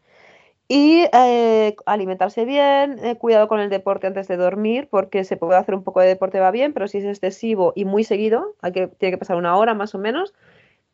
[0.68, 5.56] Y eh, alimentarse bien, eh, cuidado con el deporte antes de dormir, porque se puede
[5.56, 8.72] hacer un poco de deporte, va bien, pero si es excesivo y muy seguido, hay
[8.72, 10.34] que, tiene que pasar una hora más o menos,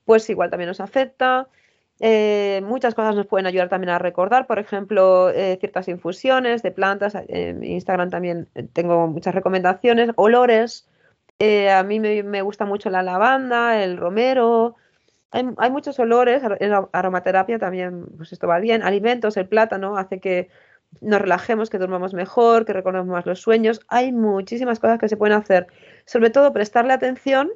[0.04, 1.48] pues igual también nos afecta.
[2.00, 7.16] Eh, muchas cosas nos pueden ayudar también a recordar, por ejemplo, ciertas infusiones de plantas.
[7.28, 10.10] En Instagram también tengo muchas recomendaciones.
[10.16, 10.88] Olores.
[11.40, 14.76] a mí me, gusta mucho la lavanda, el romero,
[15.32, 18.82] hay, muchos olores, en aromaterapia también, pues esto va bien.
[18.82, 20.50] Alimentos, el plátano hace que
[21.00, 23.80] nos relajemos, que durmamos mejor, que recordemos más los sueños.
[23.88, 25.68] Hay muchísimas cosas que se pueden hacer.
[26.04, 27.50] Sobre todo prestarle atención,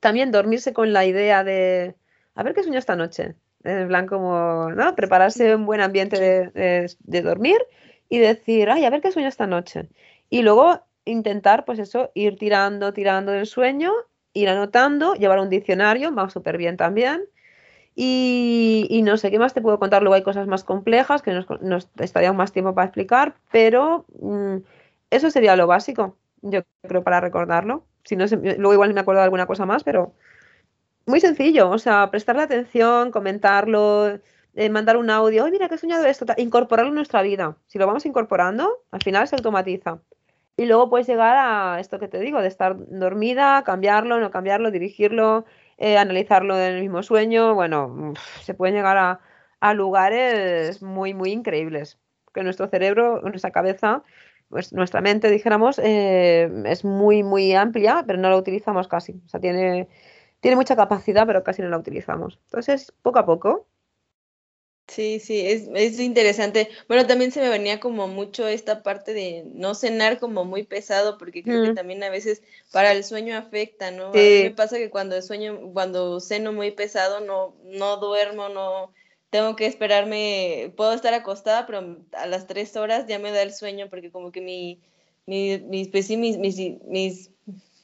[0.00, 1.94] también dormirse con la idea de,
[2.34, 3.34] a ver qué sueño esta noche.
[3.62, 4.94] En plan como, ¿no?
[4.94, 7.58] Prepararse un buen ambiente de, de dormir
[8.08, 9.88] y decir, ay, a ver qué sueño esta noche.
[10.30, 13.92] Y luego intentar, pues eso, ir tirando, tirando del sueño
[14.32, 17.22] ir anotando, llevar un diccionario, va súper bien también.
[17.94, 20.02] Y, no sé qué más te puedo contar.
[20.02, 24.58] Luego hay cosas más complejas que nos, estaría más tiempo para explicar, pero mm,
[25.10, 27.86] eso sería lo básico, yo creo, para recordarlo.
[28.04, 30.14] Si no luego igual me acuerdo de alguna cosa más, pero
[31.06, 31.70] muy sencillo.
[31.70, 34.20] O sea, prestarle atención, comentarlo,
[34.54, 35.44] eh, mandar un audio.
[35.44, 36.24] Oye, mira, que he soñado esto.
[36.36, 37.56] Incorporarlo en nuestra vida.
[37.66, 40.00] Si lo vamos incorporando, al final se automatiza.
[40.56, 44.70] Y luego puedes llegar a esto que te digo, de estar dormida, cambiarlo, no cambiarlo,
[44.70, 45.46] dirigirlo,
[45.78, 47.54] eh, analizarlo en el mismo sueño.
[47.54, 49.20] Bueno, se pueden llegar
[49.60, 51.98] a, lugares muy, muy increíbles.
[52.34, 54.02] Que nuestro cerebro, nuestra cabeza,
[54.50, 59.12] pues nuestra mente, dijéramos, eh, es muy, muy amplia, pero no la utilizamos casi.
[59.24, 59.88] O sea, tiene,
[60.40, 62.38] tiene mucha capacidad, pero casi no la utilizamos.
[62.46, 63.66] Entonces, poco a poco,
[64.90, 66.68] Sí, sí, es, es, interesante.
[66.88, 71.16] Bueno, también se me venía como mucho esta parte de no cenar como muy pesado,
[71.16, 72.42] porque creo que también a veces
[72.72, 74.08] para el sueño afecta, ¿no?
[74.08, 78.92] A mí me pasa que cuando sueño, cuando ceno muy pesado, no, no duermo, no
[79.30, 83.54] tengo que esperarme, puedo estar acostada, pero a las tres horas ya me da el
[83.54, 84.80] sueño, porque como que mi,
[85.26, 87.30] mi, mis, pues mis, mis, mis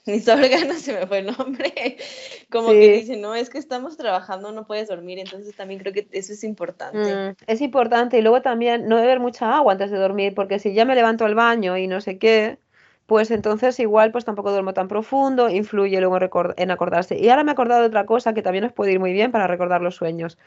[0.06, 1.96] mis órganos, se me fue el nombre,
[2.50, 6.08] como que dicen, no, es que estamos trabajando, no puedes dormir, entonces también creo que
[6.12, 7.14] eso es importante.
[7.14, 10.72] Mm, es importante y luego también no beber mucha agua antes de dormir, porque si
[10.72, 12.58] ya me levanto al baño y no sé qué,
[13.06, 16.18] pues entonces igual pues tampoco duermo tan profundo, influye luego
[16.56, 17.18] en acordarse.
[17.18, 19.30] Y ahora me he acordado de otra cosa que también os puede ir muy bien
[19.30, 20.38] para recordar los sueños.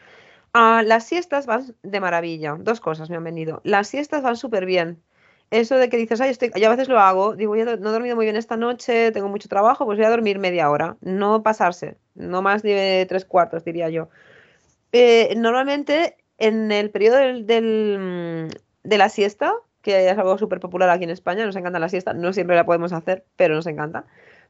[0.53, 3.61] Ah, las siestas van de maravilla, dos cosas me han venido.
[3.63, 5.01] Las siestas van súper bien
[5.51, 8.15] eso de que dices, ay, estoy, yo a veces lo hago, digo, no he dormido
[8.15, 11.97] muy bien esta noche, tengo mucho trabajo, pues voy a dormir media hora, no pasarse,
[12.13, 14.09] no más de tres cuartos, diría yo.
[14.91, 17.45] Eh, normalmente en el periodo del,
[18.83, 22.13] de la siesta, que es algo súper popular aquí en España, nos encanta la siesta,
[22.13, 24.05] no siempre la podemos hacer, pero nos encanta,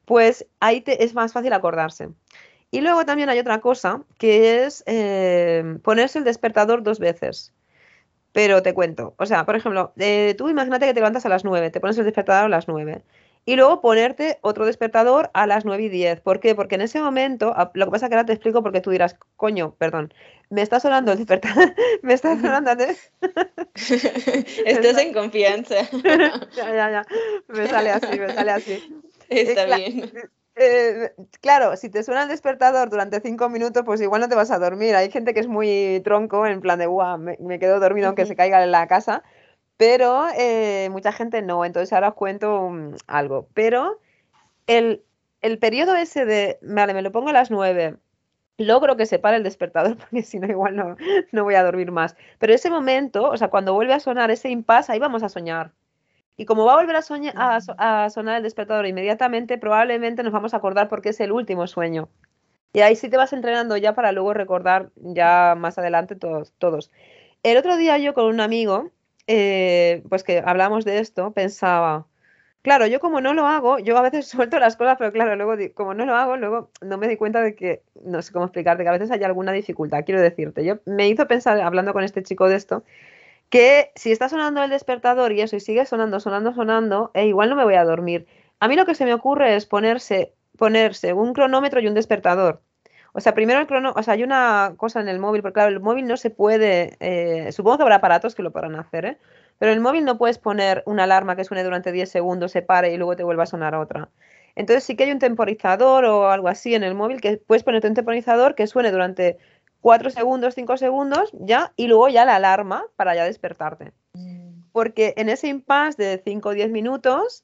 [0.06, 2.10] pues ahí es más fácil acordarse.
[2.72, 7.54] Y luego también hay otra cosa, que es eh, ponerse el despertador dos veces.
[8.32, 11.44] Pero te cuento, o sea, por ejemplo, eh, tú imagínate que te levantas a las
[11.44, 13.04] 9, te pones el despertador a las 9
[13.46, 16.22] y luego ponerte otro despertador a las 9 y 10.
[16.22, 16.54] ¿Por qué?
[16.54, 19.18] Porque en ese momento, lo que pasa es que ahora te explico porque tú dirás,
[19.36, 20.14] coño, perdón,
[20.52, 22.72] me está sonando el despertador, me está sonando...
[24.66, 25.90] Estás en confianza.
[26.56, 27.06] ya, ya, ya,
[27.48, 29.04] me sale así, me sale así.
[29.30, 30.12] Está bien.
[30.62, 34.52] Eh, claro, si te suena el despertador durante cinco minutos, pues igual no te vas
[34.52, 34.94] a dormir.
[34.94, 38.36] Hay gente que es muy tronco, en plan de, guau, me, quedo dormido aunque se
[38.36, 39.24] caiga en la casa,
[39.78, 41.64] pero eh, mucha gente no.
[41.66, 42.72] Entonces ahora os cuento
[43.08, 43.48] algo.
[43.54, 44.00] Pero
[44.68, 45.04] el,
[45.42, 47.98] el periodo ese de, vale, me lo pongo a las nueve,
[48.58, 50.98] logro que se pare el despertador, porque si no, igual no,
[51.32, 52.18] no voy a dormir más.
[52.40, 55.74] Pero ese momento, o sea, cuando vuelve a sonar ese impasse, ahí vamos a soñar.
[56.40, 60.88] Y como va a volver a, sonar el despertador inmediatamente, probablemente nos vamos a acordar
[60.88, 62.08] porque es el último sueño.
[62.72, 66.54] Y ahí sí te vas entrenando ya para luego recordar ya más adelante todos.
[66.58, 66.92] todos.
[67.44, 68.90] El otro día yo con un amigo,
[69.28, 72.08] eh, pues que hablamos de esto, pensaba,
[72.62, 75.62] claro, yo como no lo hago, yo a veces suelto las cosas, pero claro, luego
[75.74, 78.84] como no lo hago, luego no me di cuenta de que, no sé cómo explicarte,
[78.84, 80.64] que a veces hay alguna dificultad, quiero decirte.
[80.64, 82.86] Yo me hizo pensar, hablando con este chico de esto,
[83.50, 87.50] que si está sonando el despertador y eso y sigue sonando, sonando, sonando, eh, igual
[87.50, 88.28] no me voy a dormir.
[88.60, 92.62] A mí lo que se me ocurre es ponerse, ponerse un cronómetro y un despertador.
[93.14, 95.70] O sea, primero el crono, o sea, hay una cosa en el móvil, porque claro,
[95.70, 99.18] el móvil no se puede, eh, supongo que habrá aparatos que lo podrán hacer, ¿eh?
[99.58, 102.62] Pero en el móvil no puedes poner una alarma que suene durante 10 segundos, se
[102.62, 104.10] pare y luego te vuelva a sonar otra.
[104.56, 107.88] Entonces sí que hay un temporizador o algo así en el móvil que puedes ponerte
[107.88, 109.38] un temporizador que suene durante
[109.82, 113.94] 4 segundos, 5 segundos, ya, y luego ya la alarma para ya despertarte.
[114.14, 114.64] Mm.
[114.72, 117.44] Porque en ese impasse de 5 o 10 minutos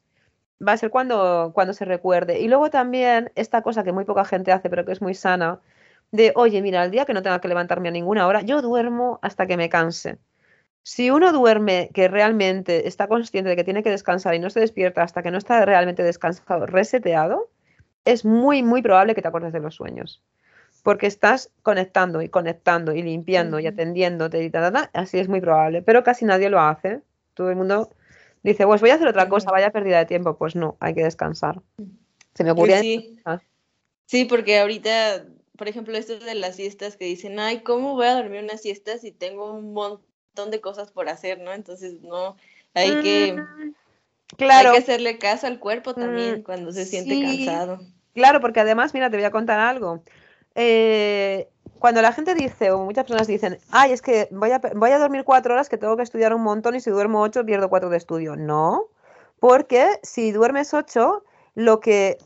[0.66, 2.40] va a ser cuando, cuando se recuerde.
[2.40, 5.60] Y luego también esta cosa que muy poca gente hace, pero que es muy sana,
[6.12, 9.20] de, oye, mira, el día que no tenga que levantarme a ninguna hora, yo duermo
[9.22, 10.18] hasta que me canse.
[10.84, 14.60] Si uno duerme que realmente está consciente de que tiene que descansar y no se
[14.60, 17.50] despierta hasta que no está realmente descansado, reseteado,
[18.06, 20.24] es muy, muy probable que te acuerdes de los sueños.
[20.86, 25.82] Porque estás conectando y conectando y limpiando y atendiéndote y tal, así es muy probable.
[25.82, 27.02] Pero casi nadie lo hace.
[27.34, 27.90] Todo el mundo
[28.44, 30.38] dice, pues voy a hacer otra cosa, vaya pérdida de tiempo.
[30.38, 31.60] Pues no, hay que descansar.
[32.36, 32.82] Se me ocurría.
[32.82, 33.18] Sí.
[34.06, 35.26] sí, porque ahorita,
[35.58, 39.00] por ejemplo, esto de las siestas que dicen, ay, ¿cómo voy a dormir una siesta
[39.00, 41.52] si tengo un montón de cosas por hacer, ¿no?
[41.52, 42.38] Entonces, no,
[42.76, 43.44] hay que,
[44.38, 44.70] claro.
[44.70, 47.80] hay que hacerle caso al cuerpo también mm, cuando se siente cansado.
[48.14, 50.04] Claro, porque además, mira, te voy a contar algo.
[50.56, 51.50] Eh,
[51.80, 54.98] cuando la gente dice, o muchas personas dicen, ay, es que voy a, voy a
[54.98, 57.90] dormir cuatro horas que tengo que estudiar un montón y si duermo ocho pierdo cuatro
[57.90, 58.36] de estudio.
[58.36, 58.90] No,
[59.40, 62.18] porque si duermes ocho, lo que,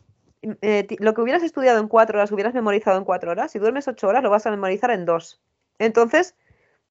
[0.61, 3.87] eh, lo que hubieras estudiado en cuatro horas, hubieras memorizado en cuatro horas, si duermes
[3.87, 5.41] ocho horas, lo vas a memorizar en dos.
[5.79, 6.35] Entonces,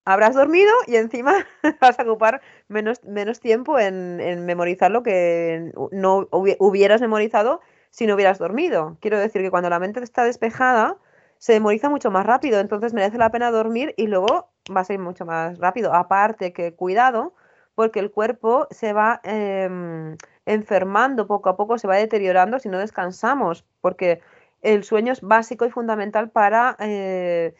[0.05, 1.47] habrás dormido y encima
[1.81, 7.61] vas a ocupar menos, menos tiempo en, memorizar lo que no hubieras memorizado
[7.91, 8.97] si no hubieras dormido.
[9.01, 10.97] Quiero decir que cuando la mente está despejada,
[11.39, 14.99] se memoriza mucho más rápido, entonces merece la pena dormir y luego va a ser
[14.99, 15.95] mucho más rápido.
[15.95, 17.35] Aparte que cuidado,
[17.75, 20.17] porque el cuerpo se va em,
[20.47, 24.21] enfermando poco a poco, se va deteriorando si no descansamos, porque
[24.63, 27.55] el sueño es básico y fundamental para eh,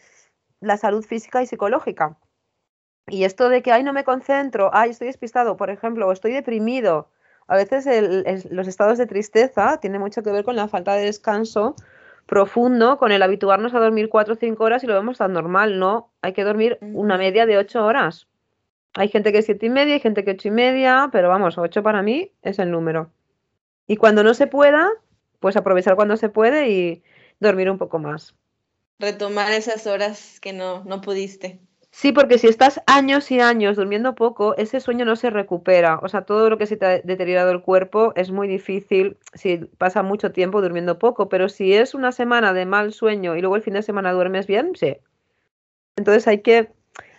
[0.61, 2.19] la salud física y psicológica.
[3.07, 6.33] Y esto de que, ay, no me concentro, ay, estoy despistado, por ejemplo, o estoy
[6.33, 7.09] deprimido.
[7.47, 7.87] A veces
[8.51, 11.75] los estados de tristeza tienen mucho que ver con la falta de descanso
[12.29, 15.79] profundo, con el habituarnos a dormir cuatro o cinco horas y lo vemos tan normal,
[15.79, 16.13] ¿no?
[16.21, 18.29] Hay que dormir una media de ocho horas.
[18.93, 21.57] Hay gente que es siete y media, hay gente que ocho y media, pero vamos,
[21.57, 23.11] ocho para mí es el número.
[23.87, 24.91] Y cuando no se pueda,
[25.41, 27.03] pues aprovechar cuando se puede y
[27.41, 28.35] dormir un poco más.
[28.99, 31.61] Retomar esas horas que no, no pudiste.
[31.91, 35.99] Sí, porque si estás años y años durmiendo poco, ese sueño no se recupera.
[36.03, 39.57] O sea, todo lo que se te ha deteriorado el cuerpo es muy difícil si
[39.79, 41.29] pasa mucho tiempo durmiendo poco.
[41.29, 44.47] Pero si es una semana de mal sueño y luego el fin de semana duermes
[44.47, 44.99] bien, sí.
[45.97, 46.71] Entonces hay que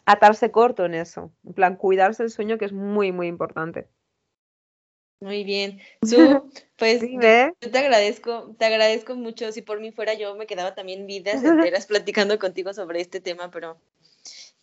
[0.05, 1.31] atarse corto en eso.
[1.45, 3.87] En plan, cuidarse el sueño que es muy, muy importante.
[5.19, 5.79] Muy bien.
[6.01, 6.15] Su,
[6.77, 9.51] pues yo te agradezco, te agradezco mucho.
[9.51, 13.51] Si por mí fuera yo me quedaba también vidas enteras platicando contigo sobre este tema,
[13.51, 13.77] pero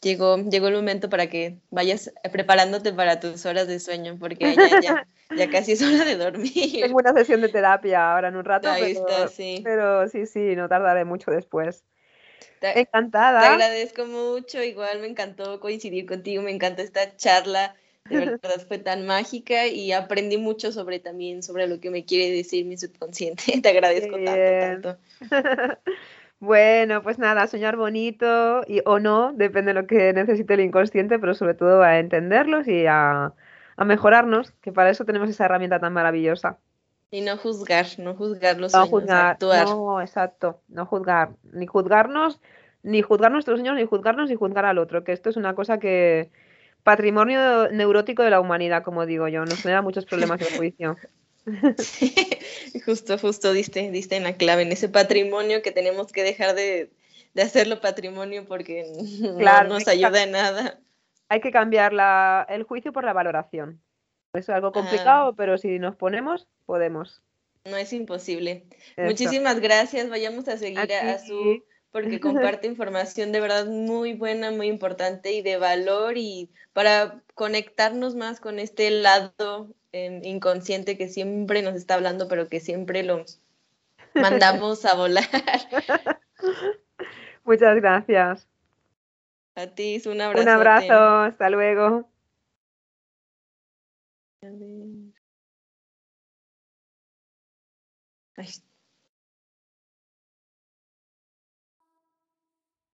[0.01, 5.07] llegó, llegó el momento para que vayas preparándote para tus horas de sueño, porque ya,
[5.37, 6.81] ya, casi es hora de dormir.
[6.83, 9.61] Tengo una sesión de terapia ahora en un rato, pero, sí.
[9.65, 11.85] pero sí, sí, no tardaré mucho después.
[12.61, 13.41] Encantada.
[13.41, 17.75] Te agradezco mucho, igual me encantó coincidir contigo, me encantó esta charla,
[18.09, 22.35] de verdad fue tan mágica y aprendí mucho sobre también, sobre lo que me quiere
[22.35, 23.45] decir mi subconsciente.
[23.63, 24.99] Te agradezco tanto, tanto.
[26.39, 31.19] Bueno, pues nada, soñar bonito y, o no, depende de lo que necesite el inconsciente,
[31.19, 33.33] pero sobre todo a entenderlos y a,
[33.79, 36.59] mejorarnos, que para eso tenemos esa herramienta tan maravillosa.
[37.11, 39.67] Y no juzgar, no juzgar los no juzgar, actuar.
[39.67, 42.41] No, exacto, no juzgar, ni juzgarnos,
[42.83, 45.79] ni juzgar nuestros sueños, ni juzgarnos, ni juzgar al otro, que esto es una cosa
[45.79, 46.31] que,
[46.87, 50.97] patrimonio neurótico de la humanidad, como digo yo, nos genera muchos problemas de juicio.
[52.85, 56.91] justo, justo diste, diste en la clave, en ese patrimonio que tenemos que dejar de,
[57.41, 58.85] hacerlo patrimonio porque
[59.21, 60.81] no nos ayuda en nada.
[61.29, 63.81] Hay que cambiar la, el juicio por la valoración.
[64.33, 67.23] Es algo complicado, pero si nos ponemos, podemos.
[67.65, 68.67] No es imposible.
[68.97, 70.09] Muchísimas gracias.
[70.09, 75.43] Vayamos a seguir a, su porque comparte información de verdad muy buena, muy importante y
[75.43, 79.75] de valor y para conectarnos más con este lado
[80.23, 83.25] inconsciente que siempre nos está hablando, pero que siempre lo
[84.15, 85.25] mandamos a volar.
[87.45, 88.49] Muchas gracias.
[89.55, 90.43] A ti, un abrazo.
[90.43, 92.11] Un abrazo, hasta luego.
[98.37, 98.49] Ay.